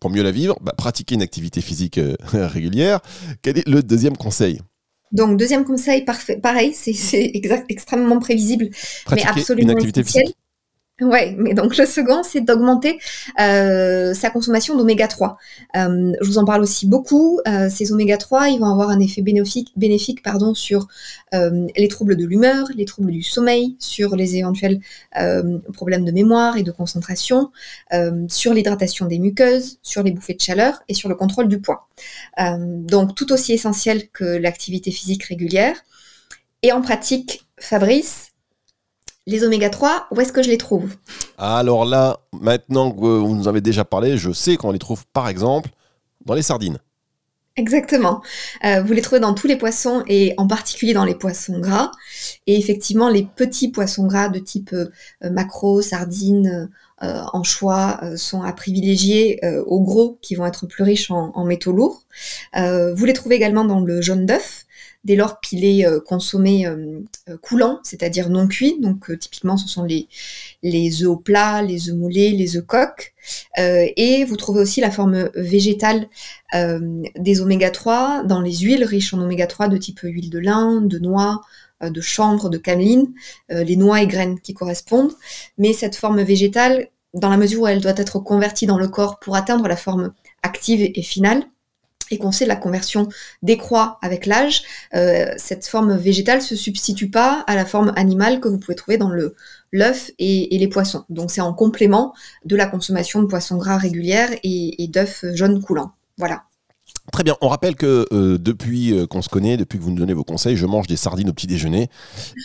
pour 0.01 0.09
mieux 0.09 0.23
la 0.23 0.31
vivre, 0.31 0.57
bah, 0.61 0.73
pratiquer 0.77 1.15
une 1.15 1.21
activité 1.21 1.61
physique 1.61 1.99
régulière. 2.33 3.01
Quel 3.41 3.57
est 3.57 3.67
le 3.67 3.83
deuxième 3.83 4.17
conseil? 4.17 4.61
Donc, 5.11 5.37
deuxième 5.37 5.65
conseil, 5.65 6.05
parfait, 6.05 6.37
pareil, 6.37 6.73
c'est 6.73 7.31
extrêmement 7.69 8.19
prévisible, 8.19 8.69
mais 9.11 9.23
absolument 9.23 9.71
une 9.71 9.77
activité 9.77 10.03
physique. 10.03 10.35
Ouais, 11.01 11.33
mais 11.37 11.53
donc 11.53 11.77
le 11.77 11.85
second, 11.85 12.23
c'est 12.23 12.41
d'augmenter 12.41 12.99
euh, 13.39 14.13
sa 14.13 14.29
consommation 14.29 14.75
d'oméga 14.75 15.07
3. 15.07 15.37
Euh, 15.77 16.11
je 16.19 16.27
vous 16.27 16.37
en 16.37 16.45
parle 16.45 16.61
aussi 16.61 16.87
beaucoup. 16.87 17.39
Euh, 17.47 17.69
ces 17.69 17.93
oméga 17.93 18.17
3, 18.17 18.49
ils 18.49 18.59
vont 18.59 18.69
avoir 18.69 18.89
un 18.89 18.99
effet 18.99 19.21
bénéfique, 19.21 19.71
bénéfique 19.77 20.21
pardon, 20.21 20.53
sur 20.53 20.87
euh, 21.33 21.67
les 21.77 21.87
troubles 21.87 22.17
de 22.17 22.25
l'humeur, 22.25 22.67
les 22.75 22.85
troubles 22.85 23.11
du 23.11 23.23
sommeil, 23.23 23.77
sur 23.79 24.15
les 24.17 24.35
éventuels 24.35 24.81
euh, 25.17 25.59
problèmes 25.73 26.03
de 26.03 26.11
mémoire 26.11 26.57
et 26.57 26.63
de 26.63 26.71
concentration, 26.71 27.51
euh, 27.93 28.25
sur 28.27 28.53
l'hydratation 28.53 29.05
des 29.05 29.19
muqueuses, 29.19 29.79
sur 29.81 30.03
les 30.03 30.11
bouffées 30.11 30.33
de 30.33 30.41
chaleur 30.41 30.81
et 30.89 30.93
sur 30.93 31.07
le 31.07 31.15
contrôle 31.15 31.47
du 31.47 31.61
poids. 31.61 31.87
donc 32.37 33.15
tout 33.15 33.31
aussi 33.31 33.53
essentiel 33.53 34.09
que 34.09 34.25
l'activité 34.25 34.91
physique 34.91 35.23
régulière. 35.23 35.75
Et 36.61 36.71
en 36.73 36.81
pratique, 36.81 37.45
Fabrice, 37.59 38.28
les 39.27 39.43
oméga 39.43 39.69
3, 39.69 40.07
où 40.11 40.21
est-ce 40.21 40.33
que 40.33 40.41
je 40.41 40.49
les 40.49 40.57
trouve? 40.57 40.95
Alors 41.37 41.85
là, 41.85 42.19
maintenant 42.33 42.91
que 42.91 43.05
vous 43.05 43.35
nous 43.35 43.47
avez 43.47 43.61
déjà 43.61 43.85
parlé, 43.85 44.17
je 44.17 44.31
sais 44.31 44.57
qu'on 44.57 44.71
les 44.71 44.79
trouve 44.79 45.05
par 45.13 45.27
exemple 45.27 45.69
dans 46.25 46.33
les 46.33 46.41
sardines. 46.41 46.79
Exactement. 47.59 48.21
Euh, 48.63 48.81
vous 48.81 48.93
les 48.93 49.01
trouvez 49.01 49.19
dans 49.19 49.33
tous 49.33 49.47
les 49.47 49.57
poissons 49.57 50.03
et 50.07 50.33
en 50.37 50.47
particulier 50.47 50.93
dans 50.93 51.03
les 51.03 51.15
poissons 51.15 51.59
gras. 51.59 51.91
Et 52.47 52.57
effectivement, 52.57 53.09
les 53.09 53.23
petits 53.23 53.69
poissons 53.69 54.07
gras 54.07 54.29
de 54.29 54.39
type 54.39 54.71
euh, 54.71 54.89
macro, 55.29 55.81
sardines, 55.81 56.69
euh, 57.03 57.21
anchois 57.33 57.99
sont 58.15 58.43
à 58.43 58.51
privilégier 58.53 59.39
aux 59.67 59.79
gros 59.79 60.17
qui 60.21 60.35
vont 60.35 60.45
être 60.45 60.67
plus 60.67 60.83
riches 60.83 61.11
en, 61.11 61.31
en 61.33 61.45
métaux 61.45 61.71
lourds. 61.71 62.03
vous 62.53 63.05
les 63.05 63.13
trouvez 63.13 63.35
également 63.35 63.63
dans 63.63 63.79
le 63.79 64.01
jaune 64.01 64.25
d'œuf 64.25 64.65
dès 65.05 65.15
lors 65.15 65.39
qu'il 65.39 65.63
est 65.63 65.85
euh, 65.85 65.99
consommé 65.99 66.65
euh, 66.65 66.99
euh, 67.29 67.37
coulant, 67.37 67.79
c'est-à-dire 67.83 68.29
non 68.29 68.47
cuit. 68.47 68.79
Donc 68.79 69.17
typiquement, 69.19 69.57
ce 69.57 69.67
sont 69.67 69.83
les, 69.83 70.07
œufs 71.03 71.09
au 71.09 71.17
plat, 71.17 71.61
les 71.61 71.89
œufs 71.89 71.95
moulés, 71.95 72.31
les 72.31 72.57
œufs 72.57 72.65
coques. 72.65 73.13
et 73.57 74.25
vous 74.25 74.37
trouvez 74.37 74.61
aussi 74.61 74.81
la 74.81 74.91
forme 74.91 75.29
végétale 75.35 76.07
des 76.53 77.41
oméga 77.41 77.69
3 77.69 78.23
dans 78.23 78.41
les 78.41 78.55
huiles 78.57 78.83
riches 78.83 79.13
en 79.13 79.21
oméga 79.21 79.45
3 79.47 79.67
de 79.67 79.77
type 79.77 79.99
huile 80.01 80.29
de 80.29 80.39
lin, 80.39 80.81
de 80.81 80.97
noix, 80.99 81.41
de 81.81 82.01
chanvre, 82.01 82.49
de 82.49 82.57
cameline, 82.57 83.13
les 83.49 83.75
noix 83.75 84.01
et 84.01 84.07
graines 84.07 84.39
qui 84.39 84.53
correspondent. 84.53 85.13
Mais 85.57 85.73
cette 85.73 85.95
forme 85.95 86.21
végétale, 86.23 86.87
dans 87.13 87.29
la 87.29 87.37
mesure 87.37 87.61
où 87.61 87.67
elle 87.67 87.81
doit 87.81 87.93
être 87.97 88.19
convertie 88.19 88.65
dans 88.65 88.79
le 88.79 88.87
corps 88.87 89.19
pour 89.19 89.35
atteindre 89.35 89.67
la 89.67 89.77
forme 89.77 90.13
active 90.41 90.81
et 90.81 91.03
finale 91.03 91.43
et 92.11 92.17
qu'on 92.17 92.31
sait 92.31 92.45
la 92.45 92.55
conversion 92.55 93.07
décroît 93.41 93.97
avec 94.01 94.25
l'âge, 94.25 94.63
euh, 94.95 95.31
cette 95.37 95.67
forme 95.67 95.95
végétale 95.95 96.41
se 96.41 96.55
substitue 96.55 97.09
pas 97.09 97.43
à 97.47 97.55
la 97.55 97.65
forme 97.65 97.93
animale 97.95 98.39
que 98.39 98.47
vous 98.47 98.57
pouvez 98.57 98.75
trouver 98.75 98.97
dans 98.97 99.09
le 99.09 99.35
l'œuf 99.71 100.11
et, 100.17 100.57
les 100.57 100.67
poissons. 100.67 101.05
Donc 101.09 101.31
c'est 101.31 101.41
en 101.41 101.53
complément 101.53 102.13
de 102.43 102.55
la 102.55 102.65
consommation 102.65 103.21
de 103.21 103.27
poissons 103.27 103.57
gras 103.57 103.77
régulière 103.77 104.29
et, 104.43 104.83
et 104.83 104.87
d'œufs 104.87 105.25
jaunes 105.35 105.61
coulants. 105.61 105.91
Voilà. 106.17 106.43
Très 107.11 107.23
bien. 107.23 107.35
On 107.41 107.47
rappelle 107.47 107.75
que 107.75 108.05
euh, 108.13 108.37
depuis 108.37 108.93
euh, 108.93 109.07
qu'on 109.07 109.21
se 109.21 109.29
connaît, 109.29 109.57
depuis 109.57 109.79
que 109.79 109.83
vous 109.83 109.89
nous 109.89 109.97
donnez 109.97 110.13
vos 110.13 110.23
conseils, 110.23 110.55
je 110.55 110.65
mange 110.65 110.87
des 110.87 110.95
sardines 110.95 111.29
au 111.29 111.33
petit 111.33 111.47
déjeuner. 111.47 111.89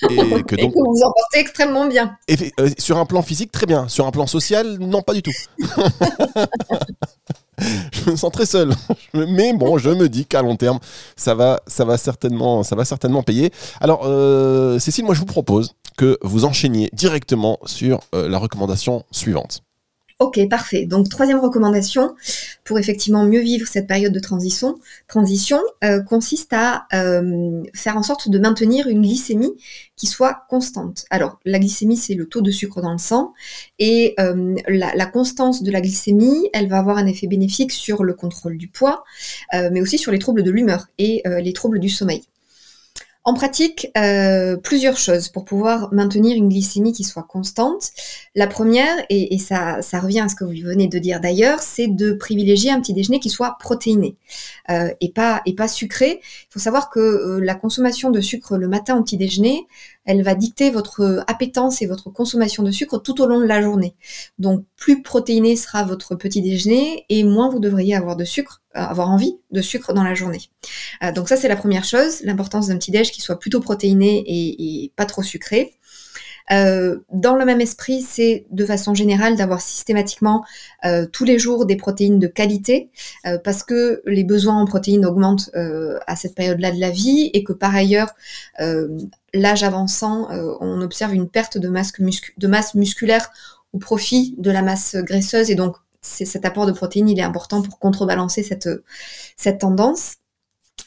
Et 0.11 0.42
que 0.42 0.56
donc. 0.56 0.73
vous 0.75 1.02
en 1.02 1.12
portez 1.12 1.38
extrêmement 1.38 1.87
bien. 1.87 2.16
Et, 2.28 2.52
euh, 2.61 2.71
sur 2.78 2.99
un 2.99 3.04
plan 3.04 3.23
physique, 3.23 3.52
très 3.52 3.66
bien. 3.66 3.88
Sur 3.88 4.06
un 4.06 4.11
plan 4.11 4.26
social, 4.26 4.78
non, 4.78 5.02
pas 5.02 5.12
du 5.12 5.23
tout. 5.23 5.33
je 7.93 8.11
me 8.11 8.17
sens 8.17 8.33
très 8.33 8.47
seul. 8.47 8.73
Mais 9.15 9.53
bon, 9.53 9.79
je 9.79 9.91
me 9.91 10.09
dis 10.09 10.27
qu'à 10.27 10.43
long 10.43 10.57
terme, 10.57 10.79
ça 11.17 11.35
va, 11.35 11.61
ça 11.67 11.85
va 11.85 11.97
certainement, 11.97 12.63
ça 12.63 12.77
va 12.77 12.85
certainement 12.85 13.23
payer. 13.23 13.51
Alors, 13.81 14.05
Cécile, 14.81 15.05
moi, 15.05 15.15
je 15.15 15.21
vous 15.21 15.27
propose 15.27 15.75
que 15.97 16.19
vous 16.23 16.45
enchaîniez 16.45 16.91
directement 16.93 17.59
sur 17.65 18.01
la 18.13 18.39
recommandation 18.39 19.05
suivante. 19.11 19.63
Ok, 20.25 20.40
parfait. 20.49 20.87
Donc 20.87 21.11
troisième 21.11 21.38
recommandation 21.38 22.14
pour 22.64 22.78
effectivement 22.78 23.26
mieux 23.26 23.40
vivre 23.40 23.69
cette 23.69 23.87
période 23.87 24.11
de 24.14 24.19
transition, 24.21 24.78
transition 25.07 25.61
euh, 25.85 26.00
consiste 26.00 26.50
à 26.54 26.87
euh, 26.95 27.62
faire 27.75 27.99
en 27.99 28.02
sorte 28.02 28.31
de 28.31 28.38
maintenir 28.38 28.88
une 28.88 29.02
glycémie 29.02 29.52
qui 29.97 30.07
soit 30.07 30.47
constante. 30.49 31.04
Alors 31.11 31.38
la 31.45 31.59
glycémie 31.59 31.99
c'est 31.99 32.14
le 32.14 32.25
taux 32.25 32.40
de 32.40 32.50
sucre 32.50 32.81
dans 32.81 32.93
le 32.93 32.99
sang 32.99 33.35
et 33.78 34.14
euh, 34.19 34.54
la, 34.66 34.95
la, 34.95 35.04
constance 35.04 35.62
de 35.62 35.71
la 35.71 35.83
glycémie, 35.83 36.49
elle 36.54 36.71
va 36.71 36.78
avoir 36.78 36.97
un 36.97 37.07
effet 37.07 37.26
bénéfique 37.26 37.71
sur 37.71 38.02
le 38.02 38.14
contrôle 38.14 38.57
du 38.57 38.69
poids, 38.69 39.04
mais 39.52 39.83
aussi 39.83 39.99
sur 39.99 40.11
les 40.11 40.19
troubles 40.19 40.43
de 40.43 40.50
l'humeur 40.50 40.87
et 40.97 41.23
les 41.26 41.52
troubles 41.52 41.81
du 41.81 41.90
sommeil. 41.90 42.23
En 43.26 43.33
pratique, 43.33 43.90
euh, 43.97 44.59
plusieurs 44.59 44.99
choses 44.99 45.28
pour 45.31 45.47
pouvoir 45.47 45.90
maintenir 45.95 46.37
une 46.37 46.50
glycémie 46.50 46.93
qui 46.93 47.04
soit 47.04 47.23
constante. 47.23 47.90
La 48.35 48.47
première, 48.47 48.95
et, 49.09 49.38
ça, 49.38 49.81
ça, 49.81 49.99
revient 49.99 50.21
à 50.21 50.28
ce 50.28 50.35
que 50.35 50.45
vous 50.45 50.52
venez 50.62 50.88
de 50.88 50.99
dire 50.99 51.21
d'ailleurs, 51.21 51.61
c'est 51.61 51.87
de 51.87 52.12
privilégier 52.12 52.71
un 52.71 52.83
petit 52.83 52.93
déjeuner 52.93 53.21
qui 53.21 53.31
soit 53.31 53.57
protéiné 53.59 54.16
euh, 54.69 54.90
et, 55.00 55.11
pas, 55.11 55.40
et 55.47 55.54
pas 55.54 55.69
sucré. 55.69 56.21
Il 56.21 56.52
faut 56.52 56.59
savoir 56.59 56.90
que 56.90 57.00
euh, 57.00 57.40
la 57.43 57.54
consommation 57.54 58.11
de 58.11 58.21
sucre 58.21 58.59
le 58.59 58.69
matin 58.69 58.99
au 58.99 59.02
petit 59.02 59.16
déjeuner, 59.16 59.66
elle 60.05 60.23
va 60.23 60.35
dicter 60.35 60.71
votre 60.71 61.25
appétence 61.27 61.83
et 61.83 61.87
votre 61.87 62.11
consommation 62.11 62.63
de 62.63 62.71
sucre 62.71 62.99
tout 62.99 63.21
au 63.21 63.27
long 63.27 63.41
de 63.41 63.47
la 63.47 63.63
journée. 63.63 63.95
Donc 64.39 64.65
plus 64.77 65.03
protéiné 65.03 65.57
sera 65.57 65.85
votre 65.85 66.15
petit 66.15 66.43
déjeuner 66.43 67.07
et 67.09 67.25
moins 67.25 67.49
vous 67.49 67.61
devriez 67.61 67.95
avoir 67.95 68.17
de 68.17 68.25
sucre, 68.25 68.63
euh, 68.77 68.81
avoir 68.81 69.11
envie 69.11 69.39
de 69.51 69.63
sucre 69.63 69.95
dans 69.95 70.03
la 70.03 70.15
journée. 70.15 70.43
Euh, 71.03 71.13
donc 71.13 71.29
ça 71.29 71.37
c'est 71.37 71.49
la 71.49 71.57
première 71.57 71.85
chose, 71.85 72.21
l'importance 72.23 72.69
d'un 72.69 72.77
petit 72.77 72.91
déj 72.91 73.11
qui 73.13 73.21
soit 73.21 73.39
plutôt 73.39 73.61
protéiné 73.61 74.25
et, 74.27 74.93
pas 74.97 75.07
trop 75.07 75.23
sucré. 75.23 75.75
Euh, 76.53 76.99
dans 77.11 77.37
le 77.37 77.45
même 77.45 77.61
esprit, 77.61 78.03
c'est 78.03 78.47
de 78.51 78.65
façon 78.67 78.95
générale 78.95 79.37
d'avoir 79.37 79.61
systématiquement 79.61 80.45
tous 81.13 81.25
les 81.25 81.39
jours 81.39 81.65
des 81.65 81.77
protéines 81.77 82.19
de 82.19 82.27
qualité, 82.27 82.91
parce 83.43 83.63
que 83.63 84.03
les 84.05 84.25
besoins 84.25 84.61
en 84.61 84.67
protéines 84.67 85.07
augmentent 85.07 85.51
à 85.55 86.17
cette 86.17 86.35
période-là 86.35 86.73
de 86.73 86.81
la 86.81 86.91
vie 86.91 87.31
et 87.33 87.43
que 87.43 87.55
par 87.55 87.75
ailleurs, 87.75 88.15
l'âge 89.33 89.63
avançant, 89.63 90.29
on 90.61 90.83
observe 90.83 91.15
une 91.15 91.29
perte 91.29 91.57
de 91.57 91.69
masse, 91.69 91.93
de 92.37 92.47
masse 92.47 92.75
musculaire 92.75 93.31
au 93.73 93.79
profit 93.79 94.35
de 94.37 94.51
la 94.51 94.61
masse 94.61 94.95
graisseuse 94.97 95.51
et 95.51 95.55
donc 95.55 95.77
cet 96.05 96.45
apport 96.45 96.67
de 96.67 96.73
protéines, 96.73 97.09
il 97.09 97.19
est 97.19 97.23
important 97.23 97.63
pour 97.63 97.79
contrebalancer 97.79 98.43
cette, 98.43 98.69
cette 99.37 99.61
tendance. 99.61 100.17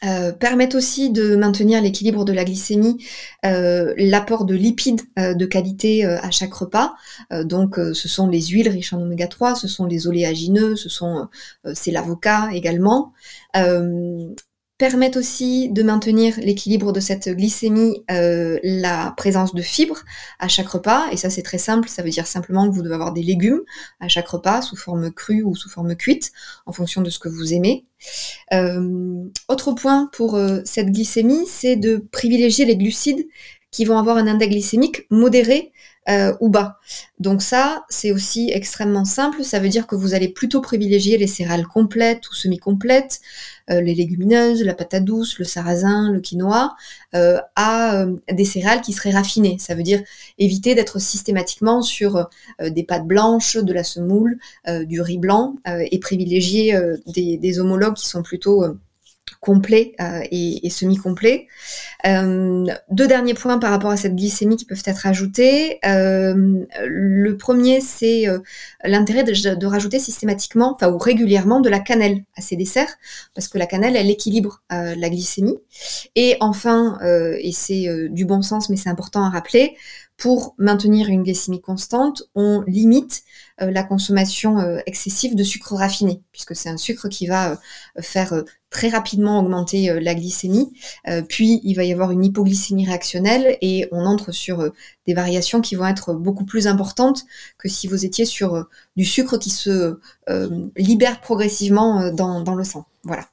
Euh, 0.05 0.31
permettent 0.31 0.75
aussi 0.75 1.09
de 1.09 1.35
maintenir 1.35 1.81
l'équilibre 1.81 2.23
de 2.23 2.31
la 2.31 2.45
glycémie, 2.45 3.03
euh, 3.45 3.95
l'apport 3.97 4.45
de 4.45 4.53
lipides 4.53 5.01
euh, 5.17 5.33
de 5.33 5.45
qualité 5.47 6.05
à 6.05 6.29
chaque 6.29 6.53
repas. 6.53 6.93
donc, 7.31 7.77
ce 7.77 8.07
sont 8.07 8.27
les 8.27 8.41
huiles 8.41 8.69
riches 8.69 8.93
en 8.93 9.01
oméga 9.01 9.27
3, 9.27 9.55
ce 9.55 9.67
sont 9.67 9.85
les 9.85 10.07
oléagineux, 10.07 10.75
ce 10.75 10.89
sont 10.89 11.27
c'est 11.73 11.91
l'avocat 11.91 12.49
également 12.53 13.13
permettent 14.77 15.17
aussi 15.17 15.69
de 15.69 15.81
maintenir 15.81 16.35
l'équilibre 16.37 16.93
de 16.93 16.99
cette 16.99 17.29
glycémie, 17.29 18.03
euh, 18.11 18.59
la 18.61 19.13
présence 19.17 19.55
de 19.55 19.61
fibres 19.61 20.03
à 20.39 20.47
chaque 20.47 20.67
repas. 20.67 21.07
Et 21.11 21.17
ça, 21.17 21.29
c'est 21.29 21.41
très 21.41 21.57
simple. 21.57 21.89
Ça 21.89 22.03
veut 22.03 22.09
dire 22.09 22.27
simplement 22.27 22.69
que 22.69 22.75
vous 22.75 22.83
devez 22.83 22.93
avoir 22.93 23.11
des 23.11 23.23
légumes 23.23 23.61
à 23.99 24.07
chaque 24.07 24.27
repas, 24.27 24.61
sous 24.61 24.75
forme 24.75 25.11
crue 25.11 25.41
ou 25.41 25.55
sous 25.55 25.69
forme 25.69 25.95
cuite, 25.95 26.31
en 26.67 26.73
fonction 26.73 27.01
de 27.01 27.09
ce 27.09 27.17
que 27.17 27.29
vous 27.29 27.53
aimez. 27.53 27.85
Euh, 28.53 29.23
autre 29.47 29.71
point 29.71 30.09
pour 30.13 30.35
euh, 30.35 30.61
cette 30.63 30.91
glycémie, 30.91 31.47
c'est 31.47 31.75
de 31.75 31.97
privilégier 32.11 32.65
les 32.65 32.77
glucides 32.77 33.27
qui 33.71 33.83
vont 33.83 33.97
avoir 33.97 34.17
un 34.17 34.27
index 34.27 34.51
glycémique 34.51 35.07
modéré 35.09 35.71
euh, 36.09 36.33
ou 36.39 36.47
bas. 36.47 36.79
Donc 37.19 37.41
ça, 37.41 37.83
c'est 37.89 38.11
aussi 38.13 38.49
extrêmement 38.53 39.03
simple. 39.03 39.43
Ça 39.43 39.59
veut 39.59 39.67
dire 39.67 39.87
que 39.87 39.95
vous 39.95 40.13
allez 40.13 40.29
plutôt 40.29 40.61
privilégier 40.61 41.17
les 41.17 41.27
céréales 41.27 41.67
complètes 41.67 42.29
ou 42.29 42.33
semi-complètes, 42.33 43.19
euh, 43.69 43.81
les 43.81 43.93
légumineuses, 43.93 44.63
la 44.63 44.73
patate 44.73 45.03
douce, 45.03 45.37
le 45.37 45.43
sarrasin, 45.43 46.09
le 46.13 46.21
quinoa, 46.21 46.75
euh, 47.13 47.39
à 47.57 48.05
des 48.31 48.45
céréales 48.45 48.79
qui 48.79 48.93
seraient 48.93 49.11
raffinées. 49.11 49.57
Ça 49.59 49.75
veut 49.75 49.83
dire 49.83 50.01
éviter 50.37 50.75
d'être 50.75 50.97
systématiquement 50.99 51.81
sur 51.81 52.29
des 52.61 52.83
pâtes 52.83 53.05
blanches, 53.05 53.57
de 53.57 53.73
la 53.73 53.83
semoule, 53.83 54.39
du 54.85 55.01
riz 55.01 55.17
blanc, 55.17 55.55
et 55.65 55.99
privilégier 55.99 56.79
des, 57.07 57.37
des, 57.37 57.59
homologues 57.59 57.95
qui 57.95 58.07
sont 58.07 58.23
plutôt 58.23 58.63
complet 59.39 59.93
euh, 60.01 60.21
et, 60.31 60.69
semi-complet. 60.69 61.47
Euh, 62.05 62.65
deux 62.89 63.07
derniers 63.07 63.33
points 63.33 63.59
par 63.59 63.71
rapport 63.71 63.91
à 63.91 63.97
cette 63.97 64.15
glycémie 64.15 64.57
qui 64.57 64.65
peuvent 64.65 64.83
être 64.85 65.05
ajoutés. 65.05 65.79
Euh, 65.85 66.65
le 66.85 67.37
premier, 67.37 67.81
c'est 67.81 68.25
l'intérêt 68.83 69.23
de, 69.23 69.65
rajouter 69.65 69.99
systématiquement, 69.99 70.73
enfin 70.75 70.91
ou 70.91 70.97
régulièrement, 70.97 71.61
de 71.61 71.69
la 71.69 71.79
cannelle 71.79 72.23
à 72.35 72.41
ces 72.41 72.55
desserts, 72.55 72.93
parce 73.33 73.47
que 73.47 73.57
la 73.57 73.65
cannelle, 73.65 73.95
elle 73.95 74.09
équilibre 74.09 74.61
la 74.69 75.09
glycémie. 75.09 75.57
Et 76.15 76.37
enfin, 76.39 76.99
et 77.39 77.51
c'est 77.51 77.87
du 78.09 78.25
bon 78.25 78.41
sens, 78.41 78.69
mais 78.69 78.77
c'est 78.77 78.89
important 78.89 79.23
à 79.23 79.29
rappeler, 79.29 79.75
pour 80.17 80.55
maintenir 80.57 81.09
une 81.09 81.21
glycémie 81.21 81.61
constante, 81.61 82.23
on 82.33 82.61
limite 82.61 83.23
euh, 83.61 83.69
la 83.69 83.83
consommation 83.83 84.57
euh, 84.59 84.79
excessive 84.87 85.35
de 85.35 85.43
sucre 85.43 85.75
raffiné, 85.75 86.21
puisque 86.31 86.55
c'est 86.55 86.69
un 86.69 86.77
sucre 86.77 87.07
qui 87.07 87.27
va 87.27 87.51
euh, 87.51 87.55
faire 88.01 88.43
très 88.71 88.89
rapidement 88.89 89.39
augmenter 89.39 89.97
la 90.01 90.13
glycémie, 90.13 90.73
puis 91.29 91.61
il 91.63 91.73
va 91.75 91.85
y 91.85 91.93
avoir 91.93 92.11
une 92.11 92.25
hypoglycémie 92.25 92.85
réactionnelle 92.85 93.57
et 93.61 93.87
on 93.93 94.05
entre 94.05 94.33
sur 94.33 94.71
des 95.07 95.13
variations 95.13 95.61
qui 95.61 95.75
vont 95.75 95.87
être 95.87 96.13
beaucoup 96.13 96.43
plus 96.43 96.67
importantes 96.67 97.23
que 97.57 97.69
si 97.69 97.87
vous 97.87 98.03
étiez 98.03 98.25
sur 98.25 98.67
du 98.97 99.05
sucre 99.05 99.37
qui 99.37 99.51
se 99.51 99.97
libère 100.75 101.21
progressivement 101.21 102.11
dans, 102.11 102.41
dans 102.41 102.55
le 102.55 102.65
sang. 102.65 102.85
Voilà. 103.05 103.29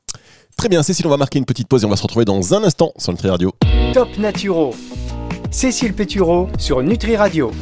Très 0.57 0.69
bien, 0.69 0.85
Cécile, 0.85 1.09
on 1.09 1.11
va 1.11 1.17
marquer 1.17 1.41
une 1.41 1.47
petite 1.47 1.67
pause 1.67 1.83
et 1.83 1.87
on 1.87 1.91
va 1.91 1.97
se 1.97 2.05
retrouver 2.05 2.25
dans 2.25 2.55
un 2.55 2.63
instant 2.63 2.93
sur 2.97 3.13
Nutri 3.13 3.29
Radio. 3.29 3.53
Top 3.93 4.17
Naturo. 4.17 4.73
Cécile 5.55 5.95
Pétureau 5.95 6.49
sur 6.59 6.83
Nutri 6.83 7.15
Radio. 7.15 7.53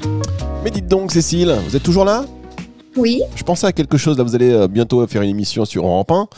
Mais 0.65 0.71
dites 0.71 0.87
donc, 0.87 1.13
Cécile, 1.13 1.59
vous 1.67 1.77
êtes 1.77 1.83
toujours 1.83 2.07
là? 2.07 2.25
Oui. 2.97 3.21
Je 3.37 3.43
pensais 3.43 3.67
à 3.67 3.73
quelque 3.73 3.99
chose, 3.99 4.17
là 4.17 4.25
vous 4.25 4.35
allez 4.35 4.51
euh, 4.51 4.67
bientôt 4.67 5.07
faire 5.07 5.21
une 5.21 5.29
émission 5.29 5.67
sur 5.67 5.85
1. 5.85 6.29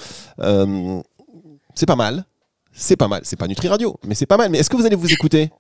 Euh, 0.40 1.00
c'est 1.76 1.86
pas 1.86 1.94
mal. 1.94 2.24
C'est 2.72 2.96
pas 2.96 3.06
mal. 3.06 3.20
C'est 3.22 3.36
pas 3.36 3.46
Nutri 3.46 3.68
Radio, 3.68 3.96
mais 4.04 4.16
c'est 4.16 4.26
pas 4.26 4.36
mal. 4.36 4.50
Mais 4.50 4.58
est-ce 4.58 4.68
que 4.68 4.76
vous 4.76 4.84
allez 4.84 4.96
vous 4.96 5.12
écouter? 5.12 5.50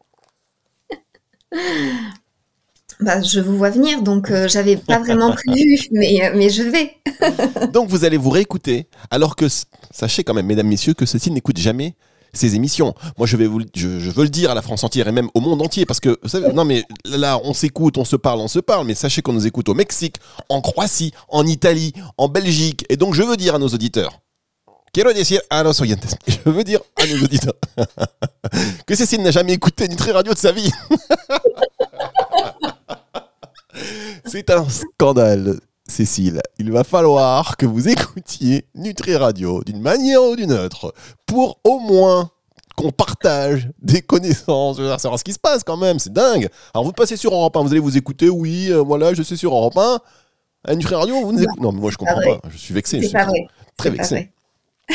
Bah, 2.98 3.22
je 3.22 3.38
vous 3.38 3.56
vois 3.56 3.70
venir, 3.70 4.02
donc 4.02 4.32
euh, 4.32 4.48
j'avais 4.48 4.76
pas 4.76 4.98
vraiment 4.98 5.30
prévu, 5.46 5.78
mais, 5.92 6.32
mais 6.34 6.50
je 6.50 6.64
vais. 6.64 6.96
donc 7.72 7.88
vous 7.88 8.04
allez 8.04 8.16
vous 8.16 8.30
réécouter, 8.30 8.88
alors 9.12 9.36
que 9.36 9.46
sachez 9.92 10.24
quand 10.24 10.34
même, 10.34 10.46
mesdames, 10.46 10.66
messieurs, 10.66 10.94
que 10.94 11.06
ceci 11.06 11.30
n'écoute 11.30 11.58
jamais 11.58 11.94
ces 12.36 12.54
émissions. 12.54 12.94
Moi, 13.18 13.26
je 13.26 13.36
vais 13.36 13.46
vous, 13.46 13.60
je, 13.74 13.88
veux 13.88 14.24
le 14.24 14.28
dire 14.28 14.50
à 14.50 14.54
la 14.54 14.62
France 14.62 14.84
entière 14.84 15.08
et 15.08 15.12
même 15.12 15.28
au 15.34 15.40
monde 15.40 15.62
entier 15.62 15.86
parce 15.86 16.00
que, 16.00 16.18
vous 16.22 16.28
savez, 16.28 16.52
non 16.52 16.64
mais 16.64 16.84
là, 17.04 17.40
on 17.44 17.54
s'écoute, 17.54 17.98
on 17.98 18.04
se 18.04 18.16
parle, 18.16 18.40
on 18.40 18.48
se 18.48 18.58
parle, 18.58 18.86
mais 18.86 18.94
sachez 18.94 19.22
qu'on 19.22 19.32
nous 19.32 19.46
écoute 19.46 19.68
au 19.68 19.74
Mexique, 19.74 20.16
en 20.48 20.60
Croatie, 20.60 21.12
en 21.28 21.46
Italie, 21.46 21.92
en 22.18 22.28
Belgique. 22.28 22.84
Et 22.88 22.96
donc, 22.96 23.14
je 23.14 23.22
veux 23.22 23.36
dire 23.36 23.54
à 23.54 23.58
nos 23.58 23.68
auditeurs, 23.68 24.20
quiero 24.92 25.12
decir 25.12 25.40
a 25.50 25.62
los 25.62 25.72
je 25.82 26.50
veux 26.50 26.64
dire 26.64 26.80
à 26.96 27.06
nos 27.06 27.24
auditeurs 27.24 27.54
que 28.86 28.94
Cécile 28.94 29.22
n'a 29.22 29.32
jamais 29.32 29.52
écouté 29.52 29.88
Nutri 29.88 30.12
Radio 30.12 30.32
de 30.32 30.38
sa 30.38 30.52
vie. 30.52 30.70
C'est 34.24 34.50
un 34.50 34.68
scandale. 34.68 35.58
Cécile, 35.86 36.40
il 36.58 36.72
va 36.72 36.82
falloir 36.82 37.56
que 37.58 37.66
vous 37.66 37.88
écoutiez 37.88 38.64
Nutri 38.74 39.16
Radio 39.16 39.62
d'une 39.62 39.80
manière 39.80 40.22
ou 40.22 40.34
d'une 40.34 40.52
autre 40.52 40.94
pour 41.26 41.58
au 41.62 41.78
moins 41.78 42.30
qu'on 42.74 42.90
partage 42.90 43.68
des 43.82 44.00
connaissances, 44.00 44.78
savoir 44.98 45.18
ce 45.18 45.24
qui 45.24 45.32
se 45.32 45.38
passe 45.38 45.62
quand 45.62 45.76
même, 45.76 45.98
c'est 45.98 46.12
dingue. 46.12 46.48
Alors 46.72 46.84
vous 46.84 46.92
passez 46.92 47.16
sur 47.16 47.34
Europe 47.34 47.56
1, 47.56 47.62
vous 47.62 47.70
allez 47.70 47.80
vous 47.80 47.96
écouter, 47.96 48.28
oui, 48.30 48.68
euh, 48.70 48.78
voilà, 48.82 49.14
je 49.14 49.22
suis 49.22 49.36
sur 49.36 49.54
Europe 49.54 49.76
1. 50.66 50.74
Nutri 50.74 50.94
Radio, 50.94 51.20
vous 51.20 51.32
nous 51.32 51.42
écoutez. 51.42 51.60
Non, 51.60 51.70
mais 51.70 51.80
moi 51.80 51.90
je 51.90 51.98
comprends 51.98 52.20
pas, 52.22 52.40
je 52.48 52.56
suis 52.56 52.72
vexé. 52.72 53.12
Très 53.76 53.90
vexé. 53.90 54.32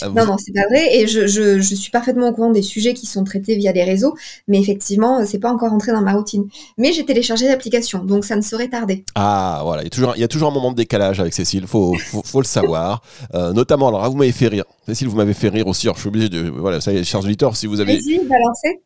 Ah, 0.00 0.08
vous- 0.08 0.14
Non, 0.14 0.26
non, 0.26 0.36
c'est 0.38 0.52
pas 0.52 0.66
vrai. 0.70 0.96
Et 0.96 1.06
je, 1.06 1.26
je, 1.26 1.60
je 1.60 1.74
suis 1.74 1.90
parfaitement 1.90 2.28
au 2.28 2.32
courant 2.32 2.50
des 2.50 2.62
sujets 2.62 2.94
qui 2.94 3.06
sont 3.06 3.24
traités 3.24 3.56
via 3.56 3.72
les 3.72 3.84
réseaux, 3.84 4.14
mais 4.48 4.58
effectivement, 4.60 5.24
c'est 5.26 5.38
pas 5.38 5.50
encore 5.50 5.72
entré 5.72 5.92
dans 5.92 6.00
ma 6.02 6.12
routine. 6.12 6.44
Mais 6.78 6.92
j'ai 6.92 7.04
téléchargé 7.04 7.46
l'application, 7.48 8.04
donc 8.04 8.24
ça 8.24 8.36
ne 8.36 8.42
saurait 8.42 8.68
tarder. 8.68 9.04
Ah 9.14 9.60
voilà, 9.64 9.82
il 9.82 9.86
y, 9.86 9.88
a 9.88 9.90
toujours, 9.90 10.12
il 10.16 10.20
y 10.20 10.24
a 10.24 10.28
toujours 10.28 10.48
un 10.48 10.54
moment 10.54 10.70
de 10.70 10.76
décalage 10.76 11.20
avec 11.20 11.34
Cécile, 11.34 11.66
faut, 11.66 11.94
faut, 11.98 12.22
faut 12.24 12.40
le 12.40 12.46
savoir. 12.46 13.02
Euh, 13.34 13.52
notamment, 13.52 13.88
alors 13.88 14.02
là, 14.02 14.08
vous 14.08 14.16
m'avez 14.16 14.32
fait 14.32 14.48
rire. 14.48 14.64
Cécile, 14.86 15.08
vous 15.08 15.16
m'avez 15.16 15.34
fait 15.34 15.48
rire 15.48 15.66
aussi. 15.66 15.86
Alors 15.86 15.96
je 15.96 16.00
suis 16.00 16.08
obligé 16.08 16.28
de. 16.28 16.48
Voilà, 16.48 16.80
ça 16.80 16.92
y 16.92 16.96
est, 16.96 17.04
chers 17.04 17.20
auditeurs, 17.20 17.56
si 17.56 17.66
vous 17.66 17.80
avez 17.80 17.98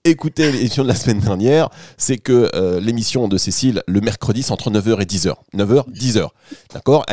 écouté 0.05 0.51
l'émission 0.53 0.83
de 0.83 0.89
la 0.89 0.95
semaine 0.95 1.21
dernière, 1.21 1.69
c'est 1.97 2.19
que 2.19 2.51
euh, 2.55 2.81
l'émission 2.81 3.29
de 3.29 3.37
Cécile, 3.39 3.83
le 3.87 4.01
mercredi, 4.01 4.43
c'est 4.43 4.53
entre 4.53 4.71
9h 4.71 5.01
et 5.01 5.05
10h. 5.05 5.35
9h, 5.57 5.85
10h. 5.93 6.29
D'accord? 6.75 7.05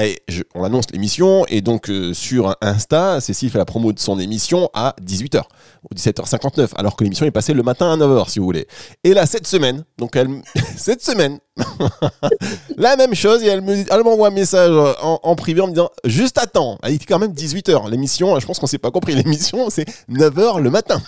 On 0.55 0.63
annonce 0.63 0.85
l'émission, 0.91 1.45
et 1.47 1.61
donc 1.61 1.89
euh, 1.89 2.13
sur 2.13 2.55
Insta, 2.61 3.21
Cécile 3.21 3.49
fait 3.49 3.57
la 3.57 3.65
promo 3.65 3.82
de 3.91 3.99
son 3.99 4.17
émission 4.19 4.69
à 4.73 4.95
18h, 5.05 5.41
ou 5.83 5.93
17h59, 5.95 6.69
alors 6.75 6.95
que 6.95 7.03
l'émission 7.03 7.25
est 7.25 7.31
passée 7.31 7.53
le 7.53 7.63
matin 7.63 7.91
à 7.91 7.97
9h, 7.97 8.29
si 8.29 8.39
vous 8.39 8.45
voulez. 8.45 8.67
Et 9.03 9.13
là, 9.13 9.25
cette 9.25 9.47
semaine, 9.47 9.83
donc 9.97 10.15
elle, 10.15 10.29
cette 10.77 11.03
semaine, 11.03 11.39
la 12.77 12.95
même 12.95 13.13
chose, 13.13 13.43
et 13.43 13.47
elle 13.47 13.61
me- 13.61 13.85
elle 13.91 14.03
m'envoie 14.03 14.29
un 14.29 14.31
message 14.31 14.71
en, 15.01 15.19
en 15.21 15.35
privé 15.35 15.61
en 15.61 15.67
me 15.67 15.71
disant 15.73 15.89
Juste 16.05 16.37
attends, 16.37 16.77
il 16.87 16.93
était 16.95 17.05
quand 17.05 17.19
même 17.19 17.33
18h. 17.33 17.89
L'émission, 17.89 18.39
je 18.39 18.45
pense 18.45 18.59
qu'on 18.59 18.67
s'est 18.67 18.77
pas 18.77 18.91
compris, 18.91 19.13
l'émission, 19.15 19.69
c'est 19.69 19.87
9h 20.09 20.61
le 20.61 20.69
matin. 20.69 21.01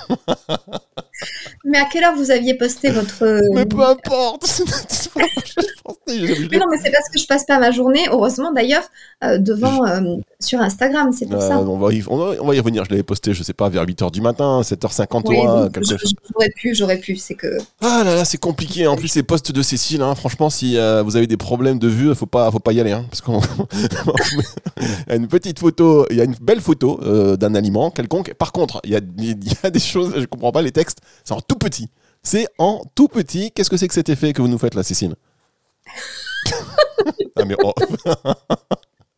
Mais 1.63 1.77
à 1.79 1.85
quelle 1.85 2.03
heure 2.03 2.15
vous 2.15 2.29
aviez 2.31 2.55
posté 2.55 2.91
votre. 2.91 3.23
euh, 3.23 3.41
Mais 3.53 3.65
peu 3.65 3.81
importe. 3.83 4.45
Mais 6.07 6.57
non, 6.57 6.65
mais 6.71 6.77
c'est 6.83 6.91
parce 6.91 7.09
que 7.09 7.19
je 7.19 7.25
passe 7.27 7.45
pas 7.45 7.59
ma 7.59 7.71
journée, 7.71 8.05
heureusement 8.11 8.51
d'ailleurs, 8.51 8.83
euh, 9.23 9.37
devant 9.37 9.85
euh, 9.85 10.17
sur 10.39 10.59
Instagram, 10.61 11.11
c'est 11.11 11.25
pour 11.27 11.41
Euh, 11.41 11.47
ça. 11.47 11.59
on, 11.59 11.77
va 11.77 11.93
y, 11.93 12.03
on, 12.07 12.17
va, 12.17 12.33
on 12.41 12.47
va 12.47 12.55
y 12.55 12.59
revenir. 12.59 12.83
Je 12.85 12.89
l'avais 12.89 13.03
posté, 13.03 13.33
je 13.33 13.43
sais 13.43 13.53
pas, 13.53 13.69
vers 13.69 13.85
8h 13.85 14.11
du 14.11 14.21
matin, 14.21 14.61
7h53, 14.61 15.23
Oui, 15.27 15.37
donc, 15.45 15.73
quelque 15.73 15.85
je- 15.87 15.97
chose. 15.97 16.13
j'aurais 16.33 16.49
pu, 16.49 16.75
j'aurais 16.75 16.97
pu. 16.97 17.15
C'est 17.17 17.35
que 17.35 17.57
Ah 17.81 18.03
là 18.05 18.15
là, 18.15 18.25
c'est 18.25 18.37
compliqué. 18.39 18.87
En 18.87 18.95
plus, 18.95 19.07
ces 19.09 19.23
postes 19.23 19.51
de 19.51 19.61
Cécile, 19.61 20.01
hein, 20.01 20.15
franchement, 20.15 20.49
si 20.49 20.77
euh, 20.77 21.03
vous 21.03 21.15
avez 21.15 21.27
des 21.27 21.37
problèmes 21.37 21.79
de 21.79 21.87
vue, 21.87 22.13
faut 22.15 22.25
pas, 22.25 22.49
faut 22.51 22.59
pas 22.59 22.73
y 22.73 22.79
aller, 22.79 22.91
hein, 22.91 23.05
parce 23.09 23.21
qu'on 23.21 23.39
il 24.81 24.87
y 25.09 25.11
a 25.11 25.15
une 25.15 25.27
petite 25.27 25.59
photo, 25.59 26.05
il 26.09 26.17
y 26.17 26.21
a 26.21 26.23
une 26.23 26.35
belle 26.41 26.61
photo 26.61 26.99
d'un 27.37 27.55
aliment 27.55 27.91
quelconque. 27.91 28.33
Par 28.33 28.51
contre, 28.51 28.81
il 28.83 28.91
y 28.91 28.95
a, 28.95 28.99
il 29.17 29.43
y 29.47 29.53
a 29.63 29.69
des 29.69 29.79
choses, 29.79 30.13
je 30.17 30.25
comprends 30.25 30.51
pas 30.51 30.61
les 30.61 30.71
textes. 30.71 30.99
C'est 31.23 31.33
en 31.33 31.41
tout 31.41 31.55
petit. 31.55 31.89
C'est 32.23 32.47
en 32.57 32.81
tout 32.95 33.07
petit. 33.07 33.51
Qu'est-ce 33.51 33.69
que 33.69 33.77
c'est 33.77 33.87
que 33.87 33.93
cet 33.93 34.09
effet 34.09 34.33
que 34.33 34.41
vous 34.41 34.47
nous 34.47 34.57
faites 34.57 34.73
là, 34.75 34.81
Cécile? 34.83 35.13
Ah 37.35 37.45
mais 37.45 37.55
oh. 37.63 37.73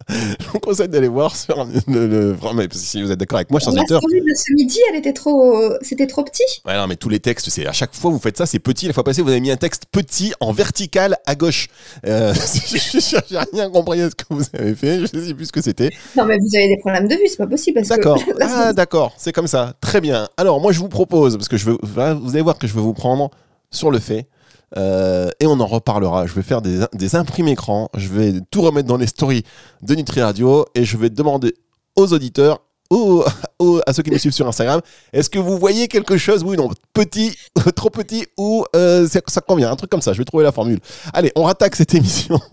Je 0.10 0.48
vous 0.54 0.60
conseille 0.60 0.88
d'aller 0.88 1.10
voir 1.10 1.36
sur 1.36 1.68
le, 1.86 2.08
le- 2.08 2.32
vraiment, 2.32 2.62
si 2.72 3.02
vous 3.02 3.12
êtes 3.12 3.20
d'accord 3.20 3.40
avec 3.40 3.52
moi, 3.52 3.60
chers 3.60 3.74
auditeurs. 3.74 4.00
de 4.00 4.34
ce 4.36 4.54
midi, 4.54 4.80
elle 4.90 4.96
était 4.96 5.12
trop, 5.12 5.62
c'était 5.82 6.08
trop 6.08 6.24
petit. 6.24 6.44
Ouais, 6.66 6.78
non, 6.78 6.88
mais 6.88 6.96
tous 6.96 7.10
les 7.10 7.20
textes, 7.20 7.50
c'est 7.50 7.68
à 7.68 7.74
chaque 7.74 7.94
fois 7.94 8.10
vous 8.10 8.18
faites 8.20 8.38
ça, 8.38 8.46
c'est 8.46 8.60
petit. 8.60 8.88
La 8.88 8.94
fois 8.94 9.04
passée, 9.04 9.22
vous 9.22 9.28
avez 9.32 9.42
mis 9.42 9.52
un 9.52 9.58
texte 9.58 9.84
petit 9.92 10.32
en 10.40 10.54
vertical 10.54 11.18
à 11.26 11.36
gauche. 11.36 11.68
Euh, 12.06 12.34
J'ai 13.30 13.38
rien 13.52 13.70
compris 13.70 14.00
à 14.02 14.10
ce 14.10 14.16
que 14.16 14.24
vous 14.30 14.46
avez 14.54 14.76
fait. 14.76 15.02
Je 15.02 15.08
sais 15.08 15.34
plus 15.34 15.48
ce 15.48 15.52
que 15.52 15.62
c'était. 15.62 15.90
Non, 16.16 16.24
mais 16.24 16.38
vous 16.38 16.56
avez 16.56 16.70
des 16.70 16.78
problèmes 16.78 17.10
de 17.10 17.16
vue, 17.16 17.28
c'est 17.28 17.36
pas 17.38 17.48
possible. 17.48 17.82
que- 17.82 17.88
D'accord. 17.90 18.24
Ah, 18.40 18.72
d'accord. 18.72 19.14
C'est 19.18 19.34
comme 19.34 19.48
ça. 19.48 19.74
Très 19.82 20.00
bien. 20.00 20.30
Alors, 20.38 20.62
moi, 20.62 20.72
je 20.72 20.80
vous 20.80 20.88
propose, 20.88 21.36
parce 21.36 21.50
que 21.50 21.58
je 21.58 21.66
veux, 21.66 21.78
vous 21.84 22.00
allez 22.32 22.42
voir 22.42 22.58
que 22.58 22.66
je 22.66 22.74
veux 22.74 22.82
vous 22.82 22.94
prendre 22.94 23.30
sur 23.72 23.92
le 23.92 24.00
fait. 24.00 24.28
Euh, 24.76 25.30
et 25.40 25.46
on 25.48 25.60
en 25.60 25.66
reparlera. 25.68 26.28
Je 26.28 26.34
vais 26.34 26.42
faire 26.42 26.62
des, 26.62 26.80
des 26.94 27.16
imprimes 27.16 27.48
écran. 27.48 27.90
Je 27.96 28.10
vais 28.10 28.34
tout 28.52 28.62
remettre 28.62 28.88
dans 28.88 28.98
les 28.98 29.08
stories 29.08 29.44
de 29.82 29.96
Nutri 29.96 30.22
Radio 30.22 30.66
et 30.76 30.84
je 30.84 30.98
vais 30.98 31.10
demander 31.10 31.54
aux 31.96 32.12
auditeurs 32.14 32.60
aux- 32.90 33.24
à 33.88 33.94
ceux 33.94 34.04
qui 34.04 34.12
nous 34.12 34.18
suivent 34.18 34.32
sur 34.34 34.48
Instagram, 34.48 34.82
est-ce 35.12 35.30
que 35.30 35.40
vous 35.40 35.58
voyez 35.58 35.88
quelque 35.88 36.18
chose? 36.18 36.44
Oui, 36.44 36.56
non, 36.58 36.70
petit, 36.94 37.36
trop 37.76 37.90
petit 37.90 38.26
ou 38.38 38.64
euh, 38.76 39.08
ça, 39.08 39.20
ça 39.28 39.42
convient, 39.42 39.72
un 39.72 39.76
truc 39.76 39.90
comme 39.90 40.02
ça. 40.02 40.14
Je 40.14 40.18
vais 40.20 40.26
trouver 40.26 40.44
la 40.44 40.52
formule. 40.52 40.80
Allez, 41.14 41.32
on 41.36 41.44
rattaque 41.44 41.76
cette 41.76 41.94
émission. 41.94 42.40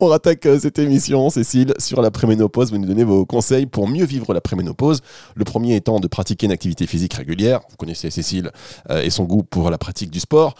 On 0.00 0.06
rattaque 0.08 0.44
euh, 0.46 0.58
cette 0.58 0.80
émission, 0.80 1.30
Cécile, 1.30 1.72
sur 1.78 2.02
la 2.02 2.10
préménopause. 2.10 2.72
Vous 2.72 2.78
nous 2.78 2.86
donnez 2.88 3.04
vos 3.04 3.24
conseils 3.24 3.66
pour 3.66 3.86
mieux 3.86 4.04
vivre 4.04 4.34
la 4.34 4.40
préménopause. 4.40 5.02
Le 5.36 5.44
premier 5.44 5.76
étant 5.76 6.00
de 6.00 6.08
pratiquer 6.08 6.46
une 6.46 6.52
activité 6.52 6.84
physique 6.88 7.14
régulière. 7.14 7.60
Vous 7.70 7.76
connaissez 7.76 8.10
Cécile 8.10 8.50
et 8.90 9.08
son 9.10 9.22
goût 9.22 9.44
pour 9.44 9.70
la 9.70 9.78
pratique 9.78 10.10
du 10.10 10.18
sport. 10.18 10.56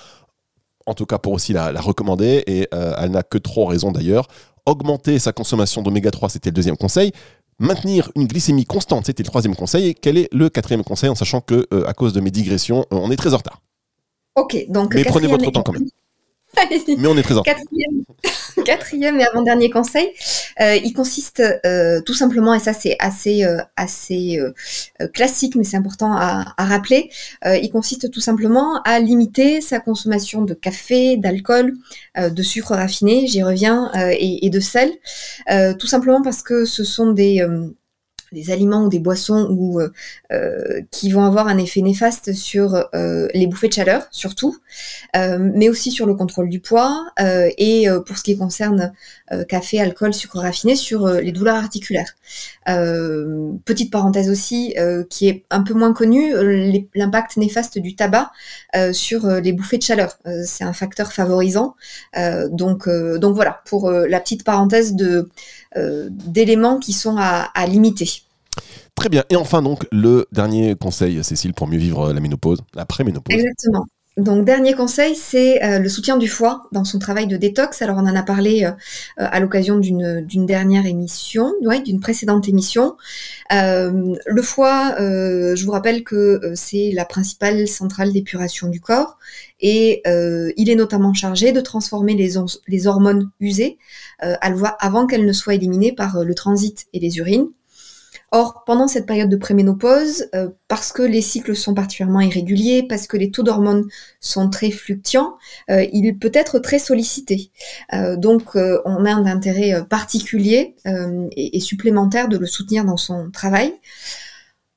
En 0.86 0.94
tout 0.94 1.06
cas, 1.06 1.18
pour 1.18 1.32
aussi 1.32 1.52
la, 1.52 1.72
la 1.72 1.80
recommander. 1.80 2.42
Et 2.46 2.68
euh, 2.74 2.94
elle 2.98 3.10
n'a 3.10 3.22
que 3.22 3.38
trop 3.38 3.66
raison 3.66 3.92
d'ailleurs. 3.92 4.28
Augmenter 4.66 5.18
sa 5.18 5.32
consommation 5.32 5.82
d'oméga 5.82 6.10
3, 6.10 6.28
c'était 6.30 6.50
le 6.50 6.54
deuxième 6.54 6.76
conseil. 6.76 7.12
Maintenir 7.58 8.10
une 8.16 8.26
glycémie 8.26 8.64
constante, 8.64 9.06
c'était 9.06 9.22
le 9.22 9.28
troisième 9.28 9.54
conseil. 9.54 9.88
Et 9.88 9.94
quel 9.94 10.16
est 10.18 10.28
le 10.32 10.48
quatrième 10.48 10.84
conseil 10.84 11.10
en 11.10 11.14
sachant 11.14 11.40
que, 11.40 11.66
euh, 11.72 11.86
à 11.86 11.94
cause 11.94 12.12
de 12.12 12.20
mes 12.20 12.30
digressions, 12.30 12.80
euh, 12.92 12.96
on 12.96 13.10
est 13.10 13.16
très 13.16 13.34
en 13.34 13.38
retard. 13.38 13.60
Ok, 14.36 14.56
donc. 14.68 14.94
Mais 14.94 15.04
prenez 15.04 15.26
votre 15.26 15.50
temps 15.50 15.62
quand 15.62 15.72
même. 15.72 15.86
Mais 16.98 17.08
on 17.08 17.16
est 17.16 17.26
retard. 17.26 17.42
Quatrième, 17.42 18.04
quatrième 18.64 19.20
et 19.20 19.24
avant-dernier 19.24 19.70
conseil, 19.70 20.10
euh, 20.60 20.76
il 20.76 20.92
consiste 20.92 21.42
euh, 21.64 22.00
tout 22.02 22.14
simplement, 22.14 22.54
et 22.54 22.60
ça 22.60 22.72
c'est 22.72 22.96
assez, 23.00 23.44
euh, 23.44 23.58
assez 23.76 24.38
classique, 25.12 25.56
mais 25.56 25.64
c'est 25.64 25.76
important 25.76 26.12
à, 26.14 26.54
à 26.56 26.64
rappeler, 26.64 27.10
euh, 27.46 27.56
il 27.56 27.70
consiste 27.70 28.10
tout 28.10 28.20
simplement 28.20 28.80
à 28.82 29.00
limiter 29.00 29.60
sa 29.60 29.80
consommation 29.80 30.42
de 30.42 30.54
café, 30.54 31.16
d'alcool, 31.16 31.74
euh, 32.18 32.30
de 32.30 32.42
sucre 32.42 32.74
raffiné, 32.74 33.26
j'y 33.26 33.42
reviens, 33.42 33.90
euh, 33.96 34.10
et, 34.12 34.46
et 34.46 34.50
de 34.50 34.60
sel, 34.60 34.92
euh, 35.50 35.74
tout 35.74 35.86
simplement 35.86 36.22
parce 36.22 36.42
que 36.42 36.64
ce 36.64 36.84
sont 36.84 37.12
des... 37.12 37.46
des 38.32 38.50
aliments 38.50 38.84
ou 38.84 38.88
des 38.88 38.98
boissons 38.98 39.46
ou 39.50 39.80
euh, 39.80 39.92
euh, 40.32 40.80
qui 40.90 41.10
vont 41.10 41.24
avoir 41.24 41.48
un 41.48 41.58
effet 41.58 41.80
néfaste 41.80 42.32
sur 42.32 42.74
euh, 42.94 43.28
les 43.34 43.46
bouffées 43.46 43.68
de 43.68 43.74
chaleur 43.74 44.06
surtout, 44.10 44.56
mais 45.14 45.68
aussi 45.68 45.90
sur 45.90 46.06
le 46.06 46.14
contrôle 46.14 46.48
du 46.48 46.60
poids 46.60 47.06
et 47.18 47.86
pour 48.06 48.16
ce 48.18 48.22
qui 48.22 48.36
concerne 48.36 48.92
café, 49.48 49.80
alcool, 49.80 50.14
sucre 50.14 50.38
raffiné, 50.38 50.76
sur 50.76 51.06
les 51.06 51.32
douleurs 51.32 51.56
articulaires. 51.56 52.14
Euh, 52.68 53.52
petite 53.64 53.90
parenthèse 53.90 54.30
aussi 54.30 54.74
euh, 54.78 55.04
qui 55.08 55.28
est 55.28 55.44
un 55.50 55.62
peu 55.62 55.74
moins 55.74 55.92
connue, 55.92 56.34
euh, 56.34 56.80
l'impact 56.94 57.36
néfaste 57.36 57.78
du 57.78 57.96
tabac 57.96 58.30
euh, 58.76 58.92
sur 58.92 59.26
les 59.26 59.52
bouffées 59.52 59.78
de 59.78 59.82
chaleur. 59.82 60.18
C'est 60.44 60.64
un 60.64 60.72
facteur 60.72 61.12
favorisant. 61.12 61.74
Donc, 62.50 62.88
donc 62.88 63.34
voilà 63.34 63.60
pour 63.66 63.90
la 63.90 64.20
petite 64.20 64.44
parenthèse 64.44 64.94
de 64.94 65.28
d'éléments 66.10 66.78
qui 66.78 66.92
sont 66.92 67.16
à, 67.18 67.50
à 67.54 67.66
limiter. 67.66 68.22
Très 68.94 69.08
bien. 69.08 69.24
Et 69.30 69.36
enfin, 69.36 69.62
donc, 69.62 69.86
le 69.90 70.26
dernier 70.32 70.76
conseil, 70.76 71.24
Cécile, 71.24 71.54
pour 71.54 71.66
mieux 71.66 71.78
vivre 71.78 72.12
la 72.12 72.20
ménopause, 72.20 72.60
la 72.74 72.84
préménopause. 72.84 73.34
Exactement. 73.34 73.86
Donc 74.18 74.44
dernier 74.44 74.74
conseil, 74.74 75.14
c'est 75.14 75.64
euh, 75.64 75.78
le 75.78 75.88
soutien 75.88 76.18
du 76.18 76.28
foie 76.28 76.64
dans 76.70 76.84
son 76.84 76.98
travail 76.98 77.26
de 77.26 77.38
détox. 77.38 77.80
Alors 77.80 77.96
on 77.96 78.06
en 78.06 78.14
a 78.14 78.22
parlé 78.22 78.64
euh, 78.64 78.68
euh, 78.68 79.26
à 79.30 79.40
l'occasion 79.40 79.78
d'une 79.78 80.46
dernière 80.46 80.84
émission, 80.84 81.50
d'une 81.82 82.00
précédente 82.00 82.46
émission. 82.46 82.96
Le 83.50 84.42
foie, 84.42 84.96
je 84.98 85.64
vous 85.64 85.72
rappelle 85.72 86.04
que 86.04 86.52
c'est 86.54 86.90
la 86.92 87.06
principale 87.06 87.66
centrale 87.66 88.12
d'épuration 88.12 88.68
du 88.68 88.80
corps 88.80 89.18
et 89.60 90.02
il 90.04 90.70
est 90.70 90.74
notamment 90.74 91.14
chargé 91.14 91.52
de 91.52 91.60
transformer 91.60 92.14
les, 92.14 92.32
les 92.68 92.86
hormones 92.86 93.30
usées 93.40 93.78
avant 94.20 95.06
qu'elles 95.06 95.26
ne 95.26 95.32
soient 95.32 95.54
éliminées 95.54 95.92
par 95.92 96.24
le 96.24 96.34
transit 96.34 96.86
et 96.92 97.00
les 97.00 97.18
urines. 97.18 97.48
Or, 98.34 98.64
pendant 98.64 98.88
cette 98.88 99.04
période 99.04 99.28
de 99.28 99.36
préménopause, 99.36 100.24
euh, 100.34 100.48
parce 100.66 100.90
que 100.90 101.02
les 101.02 101.20
cycles 101.20 101.54
sont 101.54 101.74
particulièrement 101.74 102.22
irréguliers, 102.22 102.82
parce 102.88 103.06
que 103.06 103.18
les 103.18 103.30
taux 103.30 103.42
d'hormones 103.42 103.86
sont 104.20 104.48
très 104.48 104.70
fluctuants, 104.70 105.36
euh, 105.70 105.84
il 105.92 106.18
peut 106.18 106.30
être 106.32 106.58
très 106.58 106.78
sollicité. 106.78 107.50
Euh, 107.92 108.16
donc, 108.16 108.56
euh, 108.56 108.80
on 108.86 109.04
a 109.04 109.12
un 109.12 109.26
intérêt 109.26 109.74
euh, 109.74 109.82
particulier 109.82 110.76
euh, 110.86 111.28
et, 111.32 111.58
et 111.58 111.60
supplémentaire 111.60 112.28
de 112.28 112.38
le 112.38 112.46
soutenir 112.46 112.86
dans 112.86 112.96
son 112.96 113.30
travail. 113.30 113.74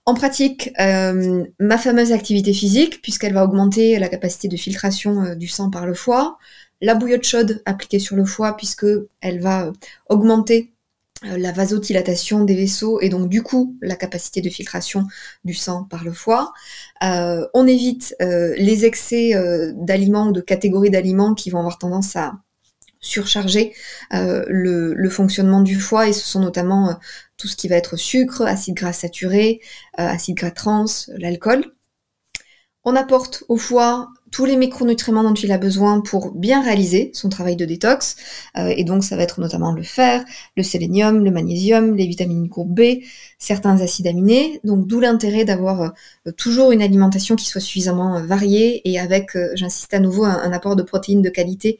En 0.06 0.14
pratique, 0.14 0.72
ma 0.78 1.78
fameuse 1.80 2.12
activité 2.12 2.54
physique, 2.54 3.02
puisqu'elle 3.02 3.34
va 3.34 3.44
augmenter 3.44 3.98
la 3.98 4.08
capacité 4.08 4.48
de 4.48 4.56
filtration 4.56 5.34
du 5.34 5.48
sang 5.48 5.72
par 5.72 5.88
le 5.88 5.96
foie, 5.96 6.38
la 6.80 6.94
bouillotte 6.94 7.24
chaude 7.24 7.64
appliquée 7.66 7.98
sur 7.98 8.16
le 8.16 8.24
foie, 8.24 8.56
puisque 8.56 8.86
elle 9.22 9.40
va 9.40 9.74
augmenter 10.10 10.75
la 11.24 11.52
vasodilatation 11.52 12.44
des 12.44 12.56
vaisseaux 12.56 13.00
et 13.00 13.10
donc 13.10 13.30
du 13.30 13.42
coup 13.42 13.78
la 13.82 13.96
capacité 13.96 14.42
de 14.42 14.50
filtration 14.50 15.08
du 15.44 15.54
sang 15.54 15.86
par 15.86 16.04
le 16.04 16.12
foie. 16.12 16.54
Euh, 17.04 17.48
on 17.54 17.68
évite 17.68 18.16
euh, 18.22 18.54
les 18.58 18.86
excès 18.86 19.36
euh, 19.36 19.72
d'aliments 19.76 20.28
ou 20.28 20.32
de 20.32 20.42
catégories 20.42 20.90
d'aliments 20.90 21.34
qui 21.34 21.50
vont 21.50 21.60
avoir 21.60 21.78
tendance 21.78 22.16
à 22.16 22.34
surcharger 23.00 23.74
euh, 24.14 24.44
le, 24.48 24.94
le 24.94 25.10
fonctionnement 25.10 25.62
du 25.62 25.80
foie 25.80 26.10
et 26.10 26.14
ce 26.14 26.26
sont 26.28 26.40
notamment 26.40 26.90
euh, 26.90 26.94
tout 27.38 27.48
ce 27.48 27.56
qui 27.56 27.68
va 27.68 27.76
être 27.76 27.98
sucre, 27.98 28.42
acide 28.42 28.76
gras 28.76 28.94
saturé, 28.94 29.62
euh, 30.00 30.08
acide 30.08 30.36
gras 30.36 30.52
trans, 30.52 30.86
l'alcool. 31.18 31.66
On 32.84 32.96
apporte 32.96 33.44
au 33.48 33.58
foie 33.58 34.10
tous 34.36 34.44
les 34.44 34.58
micronutriments 34.58 35.24
dont 35.24 35.34
il 35.34 35.50
a 35.54 35.58
besoin 35.58 36.02
pour 36.02 36.34
bien 36.34 36.62
réaliser 36.62 37.10
son 37.14 37.30
travail 37.30 37.56
de 37.56 37.64
détox. 37.64 38.18
Euh, 38.58 38.68
et 38.76 38.84
donc 38.84 39.06
ça 39.06 39.16
va 39.16 39.24
être 39.24 39.40
notamment 39.40 39.72
le 39.72 39.82
fer, 39.82 40.26
le 40.58 40.64
sélénium, 40.64 41.24
le 41.24 41.32
magnésium, 41.32 41.96
les 41.96 42.06
vitamines 42.06 42.48
groupe 42.48 42.76
B, 42.76 43.00
certains 43.40 43.80
acides 43.80 44.08
aminés. 44.08 44.60
Donc 44.66 44.88
d'où 44.88 45.00
l'intérêt 45.00 45.46
d'avoir 45.46 45.94
euh, 46.28 46.32
toujours 46.36 46.74
une 46.74 46.82
alimentation 46.82 47.38
qui 47.38 47.46
soit 47.46 47.62
suffisamment 47.62 48.22
variée 48.26 48.82
et 48.84 49.00
avec, 49.00 49.38
j'insiste 49.54 49.94
à 49.94 50.00
nouveau, 50.00 50.26
un, 50.26 50.52
apport 50.52 50.76
de 50.76 50.84
protéines 50.84 51.22
de 51.22 51.30
qualité 51.30 51.80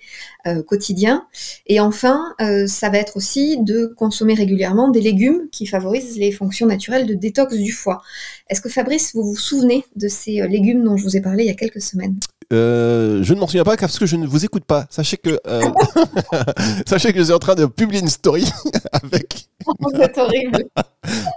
quotidien. 0.68 1.26
Et 1.66 1.80
enfin, 1.80 2.36
ça 2.68 2.90
va 2.90 3.00
être 3.00 3.18
aussi 3.18 3.58
de 3.64 3.88
consommer 3.98 4.36
régulièrement 4.36 4.90
des 4.90 5.02
légumes 5.02 5.50
qui 5.52 5.66
favorisent 5.66 6.18
les 6.18 6.32
fonctions 6.32 6.68
naturelles 6.68 7.08
de 7.08 7.16
détox 7.16 7.58
du 7.58 7.72
foie. 7.72 8.04
Est-ce 8.50 8.62
que 8.62 8.70
Fabrice, 8.70 9.16
vous 9.16 9.24
vous 9.24 9.36
souvenez 9.36 9.86
de 9.96 10.08
ces 10.08 10.48
légumes 10.48 10.84
dont 10.84 10.98
je 10.98 11.04
vous 11.04 11.18
ai 11.18 11.22
parlé 11.22 11.44
il 11.46 11.48
y 11.48 11.52
a 11.52 11.56
quelques 11.56 11.82
semaines? 11.82 12.16
Euh, 12.54 13.24
je 13.24 13.34
ne 13.34 13.40
m'en 13.40 13.48
souviens 13.48 13.64
pas 13.64 13.76
parce 13.76 13.98
que 13.98 14.06
je 14.06 14.16
ne 14.16 14.28
vous 14.28 14.46
écoute 14.46 14.66
pas. 14.66 14.86
Sachez 14.90 15.18
que, 15.18 15.40
euh, 15.48 15.62
sachez 16.86 17.12
que 17.12 17.20
je 17.20 17.24
suis 17.24 17.34
en 17.34 17.40
train 17.40 17.56
de 17.56 17.66
publier 17.66 18.02
une 18.02 18.10
story 18.10 18.46
avec. 18.92 19.48
C'est 19.96 20.18
horrible. 20.20 20.66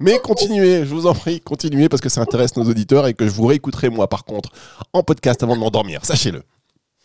Mais 0.00 0.18
continuez, 0.18 0.84
je 0.84 0.94
vous 0.94 1.06
en 1.06 1.14
prie, 1.14 1.40
continuez 1.40 1.88
parce 1.88 2.02
que 2.02 2.10
ça 2.10 2.20
intéresse 2.20 2.56
nos 2.56 2.64
auditeurs 2.64 3.06
et 3.06 3.14
que 3.14 3.26
je 3.26 3.32
vous 3.32 3.46
réécouterai 3.46 3.88
moi 3.88 4.08
par 4.08 4.24
contre 4.24 4.50
en 4.92 5.02
podcast 5.02 5.42
avant 5.42 5.54
de 5.54 5.60
m'endormir. 5.60 6.04
Sachez-le. 6.04 6.42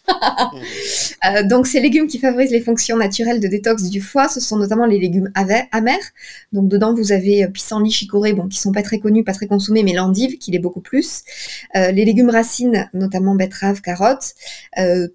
Euh, 1.26 1.42
donc 1.44 1.68
ces 1.68 1.80
légumes 1.80 2.08
qui 2.08 2.20
favorisent 2.20 2.52
les 2.52 2.60
fonctions 2.60 2.98
naturelles 2.98 3.40
de 3.40 3.48
détox 3.48 3.84
du 3.84 4.02
foie, 4.02 4.28
ce 4.28 4.42
sont 4.42 4.58
notamment 4.58 4.86
les 4.86 5.00
légumes 5.00 5.32
amers. 5.72 6.04
Donc 6.52 6.68
dedans 6.68 6.94
vous 6.94 7.14
avez 7.14 7.46
euh, 7.46 7.48
pissenlit, 7.48 7.92
chicorée, 7.92 8.34
bon 8.34 8.50
qui 8.50 8.60
sont 8.60 8.74
pas 8.74 8.84
très 8.84 9.00
connus, 9.00 9.24
pas 9.24 9.32
très 9.32 9.48
consommés, 9.48 9.84
mais 9.84 9.94
l'endive 9.94 10.38
qui 10.38 10.52
l'est 10.52 10.60
beaucoup 10.60 10.82
plus. 10.82 11.24
Euh, 11.78 11.92
les 11.92 12.04
légumes 12.04 12.30
racines, 12.30 12.90
notamment 12.94 13.36
betteraves, 13.36 13.80
carottes. 13.80 14.34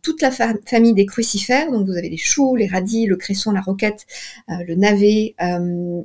toute 0.03 0.23
la 0.23 0.31
famille 0.31 0.95
des 0.95 1.05
crucifères, 1.05 1.71
donc 1.71 1.87
vous 1.87 1.97
avez 1.97 2.09
les 2.09 2.17
choux, 2.17 2.57
les 2.57 2.67
radis, 2.67 3.05
le 3.05 3.17
cresson, 3.17 3.53
la 3.53 3.61
roquette, 3.61 4.07
le 4.49 4.75
navet, 4.77 5.35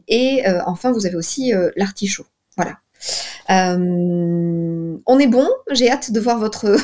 et 0.08 0.44
enfin 0.66 0.92
vous 0.92 1.06
avez 1.06 1.16
aussi 1.16 1.54
l'artichaut. 1.78 2.26
Voilà. 2.58 2.83
Euh, 3.50 4.98
on 5.06 5.20
est 5.20 5.28
bon. 5.28 5.48
J'ai 5.72 5.90
hâte 5.90 6.12
de 6.12 6.20
voir 6.20 6.40
votre 6.40 6.76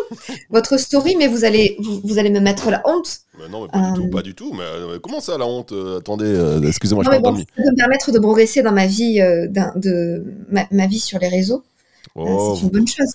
votre 0.50 0.78
story, 0.78 1.16
mais 1.16 1.28
vous 1.28 1.44
allez 1.44 1.76
vous, 1.80 2.18
allez 2.18 2.30
me 2.30 2.40
mettre 2.40 2.70
la 2.70 2.82
honte. 2.84 3.18
non, 3.50 3.68
pas, 3.68 3.78
du 3.78 3.94
tout, 3.94 4.10
pas, 4.10 4.22
du 4.22 4.34
tout, 4.34 4.52
Mais 4.52 4.64
euh, 4.64 4.98
comment 4.98 5.20
ça, 5.20 5.36
la 5.38 5.46
honte 5.46 5.72
euh, 5.72 5.98
Attendez, 5.98 6.60
excusez-moi, 6.66 7.04
je 7.04 7.10
suis 7.10 7.20
bon, 7.20 7.36
Ça 7.36 7.70
me 7.70 7.76
permettre 7.76 8.12
de 8.12 8.18
progresser 8.18 8.62
dans 8.62 8.72
ma 8.72 8.86
vie, 8.86 9.18
de 9.18 10.24
ma, 10.70 10.86
vie 10.86 11.00
sur 11.00 11.18
les 11.18 11.28
réseaux. 11.28 11.62
Oh, 12.14 12.54
c'est 12.56 12.62
une 12.62 12.70
bonne 12.70 12.88
chose. 12.88 13.12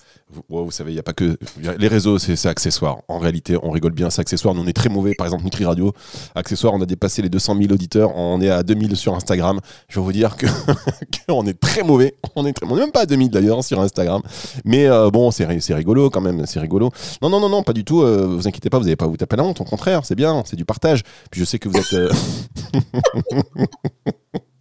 Vous, 0.48 0.70
savez, 0.70 0.92
il 0.92 0.94
n'y 0.94 1.00
a 1.00 1.02
pas 1.02 1.12
que. 1.12 1.36
Les 1.78 1.88
réseaux, 1.88 2.18
c'est 2.18 2.46
accessoire. 2.46 2.98
En 3.08 3.18
réalité, 3.18 3.56
on 3.62 3.70
rigole 3.70 3.92
bien, 3.92 4.10
c'est 4.10 4.20
accessoire. 4.20 4.54
Nous, 4.54 4.62
on 4.62 4.66
est 4.66 4.72
très 4.72 4.88
mauvais. 4.88 5.14
Par 5.14 5.26
exemple, 5.26 5.44
Nutri 5.44 5.64
Radio, 5.64 5.92
accessoire, 6.34 6.72
on 6.74 6.80
a 6.80 6.86
dépassé 6.86 7.22
les 7.22 7.28
200 7.28 7.56
000 7.60 7.72
auditeurs. 7.72 8.16
On 8.16 8.40
est 8.40 8.50
à 8.50 8.62
2000 8.62 8.96
sur 8.96 9.14
Instagram. 9.14 9.60
Je 9.88 9.98
vais 9.98 10.04
vous 10.04 10.12
dire 10.12 10.36
que 10.36 10.46
qu'on 11.26 11.46
est 11.46 11.58
très 11.58 11.82
mauvais. 11.82 12.14
On 12.36 12.46
est, 12.46 12.52
très... 12.52 12.66
on 12.66 12.76
est 12.76 12.80
même 12.80 12.92
pas 12.92 13.02
à 13.02 13.06
2000 13.06 13.30
d'ailleurs 13.30 13.62
sur 13.64 13.80
Instagram. 13.80 14.22
Mais 14.64 14.86
euh, 14.86 15.10
bon, 15.10 15.30
c'est 15.30 15.44
rigolo 15.74 16.10
quand 16.10 16.20
même. 16.20 16.46
C'est 16.46 16.60
rigolo. 16.60 16.90
Non, 17.20 17.28
non, 17.28 17.40
non, 17.40 17.48
non, 17.48 17.62
pas 17.62 17.72
du 17.72 17.84
tout. 17.84 18.02
Euh, 18.02 18.26
vous 18.26 18.46
inquiétez 18.48 18.70
pas, 18.70 18.78
vous 18.78 18.84
n'allez 18.84 18.96
pas 18.96 19.06
vous 19.06 19.16
taper 19.16 19.36
la 19.36 19.44
honte. 19.44 19.60
Au 19.60 19.64
contraire, 19.64 20.04
c'est 20.04 20.14
bien. 20.14 20.42
C'est 20.46 20.56
du 20.56 20.64
partage. 20.64 21.02
Puis 21.30 21.40
je 21.40 21.44
sais 21.44 21.58
que 21.58 21.68
vous 21.68 21.78
êtes. 21.78 21.92
Euh, 21.92 22.10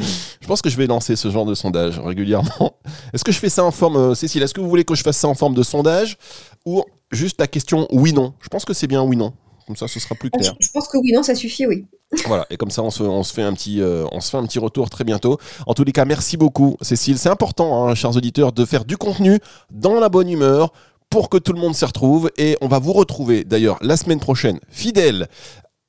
pense 0.50 0.62
que 0.62 0.68
je 0.68 0.76
vais 0.76 0.88
lancer 0.88 1.14
ce 1.14 1.30
genre 1.30 1.46
de 1.46 1.54
sondage 1.54 2.00
régulièrement. 2.00 2.74
Est-ce 3.14 3.22
que 3.22 3.30
je 3.30 3.38
fais 3.38 3.48
ça 3.48 3.62
en 3.62 3.70
forme, 3.70 3.96
euh, 3.96 4.14
Cécile, 4.16 4.42
est-ce 4.42 4.52
que 4.52 4.60
vous 4.60 4.68
voulez 4.68 4.84
que 4.84 4.96
je 4.96 5.02
fasse 5.04 5.16
ça 5.16 5.28
en 5.28 5.34
forme 5.34 5.54
de 5.54 5.62
sondage 5.62 6.18
ou 6.66 6.82
juste 7.12 7.40
la 7.40 7.46
question 7.46 7.86
oui-non 7.92 8.34
Je 8.40 8.48
pense 8.48 8.64
que 8.64 8.74
c'est 8.74 8.88
bien 8.88 9.00
oui-non. 9.00 9.32
Comme 9.68 9.76
ça, 9.76 9.86
ce 9.86 10.00
sera 10.00 10.16
plus 10.16 10.28
clair. 10.28 10.52
Je 10.58 10.68
pense 10.74 10.88
que 10.88 10.98
oui-non, 10.98 11.22
ça 11.22 11.36
suffit, 11.36 11.68
oui. 11.68 11.86
Voilà, 12.26 12.46
et 12.50 12.56
comme 12.56 12.72
ça, 12.72 12.82
on 12.82 12.90
se, 12.90 13.32
fait 13.32 13.44
un 13.44 13.52
petit, 13.52 13.80
euh, 13.80 14.06
on 14.10 14.20
se 14.20 14.28
fait 14.28 14.38
un 14.38 14.44
petit 14.44 14.58
retour 14.58 14.90
très 14.90 15.04
bientôt. 15.04 15.38
En 15.68 15.74
tous 15.74 15.84
les 15.84 15.92
cas, 15.92 16.04
merci 16.04 16.36
beaucoup, 16.36 16.76
Cécile. 16.80 17.16
C'est 17.16 17.28
important, 17.28 17.86
hein, 17.86 17.94
chers 17.94 18.16
auditeurs, 18.16 18.50
de 18.50 18.64
faire 18.64 18.84
du 18.84 18.96
contenu 18.96 19.38
dans 19.70 20.00
la 20.00 20.08
bonne 20.08 20.28
humeur 20.28 20.72
pour 21.10 21.28
que 21.28 21.38
tout 21.38 21.52
le 21.52 21.60
monde 21.60 21.76
s'y 21.76 21.84
retrouve. 21.84 22.28
Et 22.38 22.56
on 22.60 22.66
va 22.66 22.80
vous 22.80 22.92
retrouver 22.92 23.44
d'ailleurs 23.44 23.78
la 23.82 23.96
semaine 23.96 24.18
prochaine, 24.18 24.58
fidèle 24.68 25.28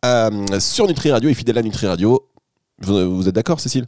euh, 0.06 0.60
sur 0.60 0.86
Nutri 0.86 1.12
Radio 1.12 1.32
et 1.32 1.34
fidèle 1.34 1.58
à 1.58 1.64
Nutri 1.64 1.88
Radio. 1.88 2.30
vous 2.78 3.28
êtes 3.28 3.34
d'accord, 3.34 3.60
Cécile? 3.60 3.88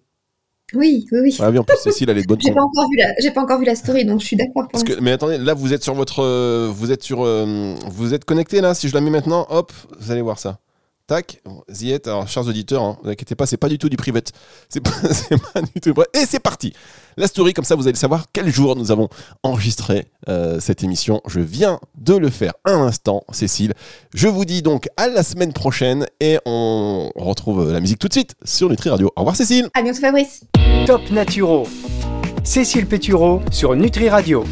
Oui, 0.74 1.06
oui, 1.12 1.20
oui. 1.22 1.38
Ah 1.40 1.50
oui, 1.50 1.58
en 1.60 1.64
plus, 1.64 1.78
Cécile, 1.78 2.10
elle 2.10 2.18
est 2.18 2.28
bonne. 2.28 2.40
j'ai 2.44 2.54
pas 2.54 2.62
encore 2.62 2.90
vu 2.90 2.98
la, 2.98 3.14
j'ai 3.20 3.32
pas 3.32 3.42
encore 3.42 3.60
vu 3.60 3.66
la 3.66 3.76
story, 3.76 4.06
donc 4.06 4.22
je 4.22 4.26
suis 4.26 4.36
d'accord. 4.36 4.68
mais 5.02 5.12
attendez, 5.12 5.38
là, 5.38 5.54
vous 5.54 5.74
êtes 5.74 5.84
sur 5.84 5.94
votre, 5.94 6.24
euh, 6.24 6.70
vous 6.74 6.92
êtes 6.92 7.04
sur, 7.04 7.24
euh, 7.24 7.74
vous 7.88 8.14
êtes 8.14 8.26
connecté 8.26 8.62
là. 8.62 8.74
Si 8.74 8.90
je 8.90 8.94
la 8.94 9.02
mets 9.02 9.10
maintenant, 9.10 9.46
hop, 9.50 9.72
vous 10.00 10.12
allez 10.12 10.22
voir 10.22 10.40
ça. 10.40 10.60
Tac, 11.13 11.43
Ziet, 11.69 12.08
alors 12.08 12.28
chers 12.28 12.47
auditeurs, 12.47 12.82
ne 12.82 12.88
hein, 12.88 12.97
vous 13.04 13.10
inquiétez 13.12 13.36
pas, 13.36 13.45
c'est 13.45 13.58
pas 13.58 13.69
du 13.69 13.78
tout 13.78 13.88
du 13.88 13.97
private. 13.97 14.32
C'est 14.67 14.82
pas, 14.82 14.89
pas, 15.54 15.62
du 15.62 15.80
tout. 15.80 15.93
Et 16.12 16.26
c'est 16.28 16.39
parti 16.39 16.73
La 17.17 17.28
story, 17.28 17.54
comme 17.54 17.65
ça 17.65 17.76
vous 17.76 17.88
allez 17.88 17.95
savoir 17.95 18.26
quel 18.34 18.52
jour 18.52 18.76
nous 18.76 18.89
avons 18.89 19.10
enregistré 19.43 20.08
euh, 20.28 20.60
cette 20.60 20.84
émission. 20.84 21.21
Je 21.28 21.39
viens 21.39 21.80
de 21.99 22.15
le 22.15 22.32
faire 22.32 22.54
un 22.65 22.82
instant, 22.82 23.23
Cécile. 23.32 23.76
Je 24.15 24.28
vous 24.28 24.43
dis 24.43 24.63
donc 24.63 24.89
à 24.97 25.08
la 25.08 25.21
semaine 25.21 25.54
prochaine 25.54 26.08
et 26.19 26.39
on 26.47 27.12
retrouve 27.15 27.71
la 27.71 27.80
musique 27.80 27.99
tout 27.99 28.08
de 28.08 28.13
suite 28.13 28.34
sur 28.43 28.67
Nutri 28.67 28.89
Radio. 28.89 29.12
Au 29.15 29.19
revoir 29.19 29.36
Cécile 29.36 29.69
À 29.76 29.84
bientôt 29.84 29.99
Fabrice 29.99 30.45
Top 30.88 31.12
Naturo 31.12 31.67
Cécile 32.43 32.88
Pétureau 32.88 33.39
sur 33.52 33.76
Nutri 33.76 34.10
Radio. 34.10 34.41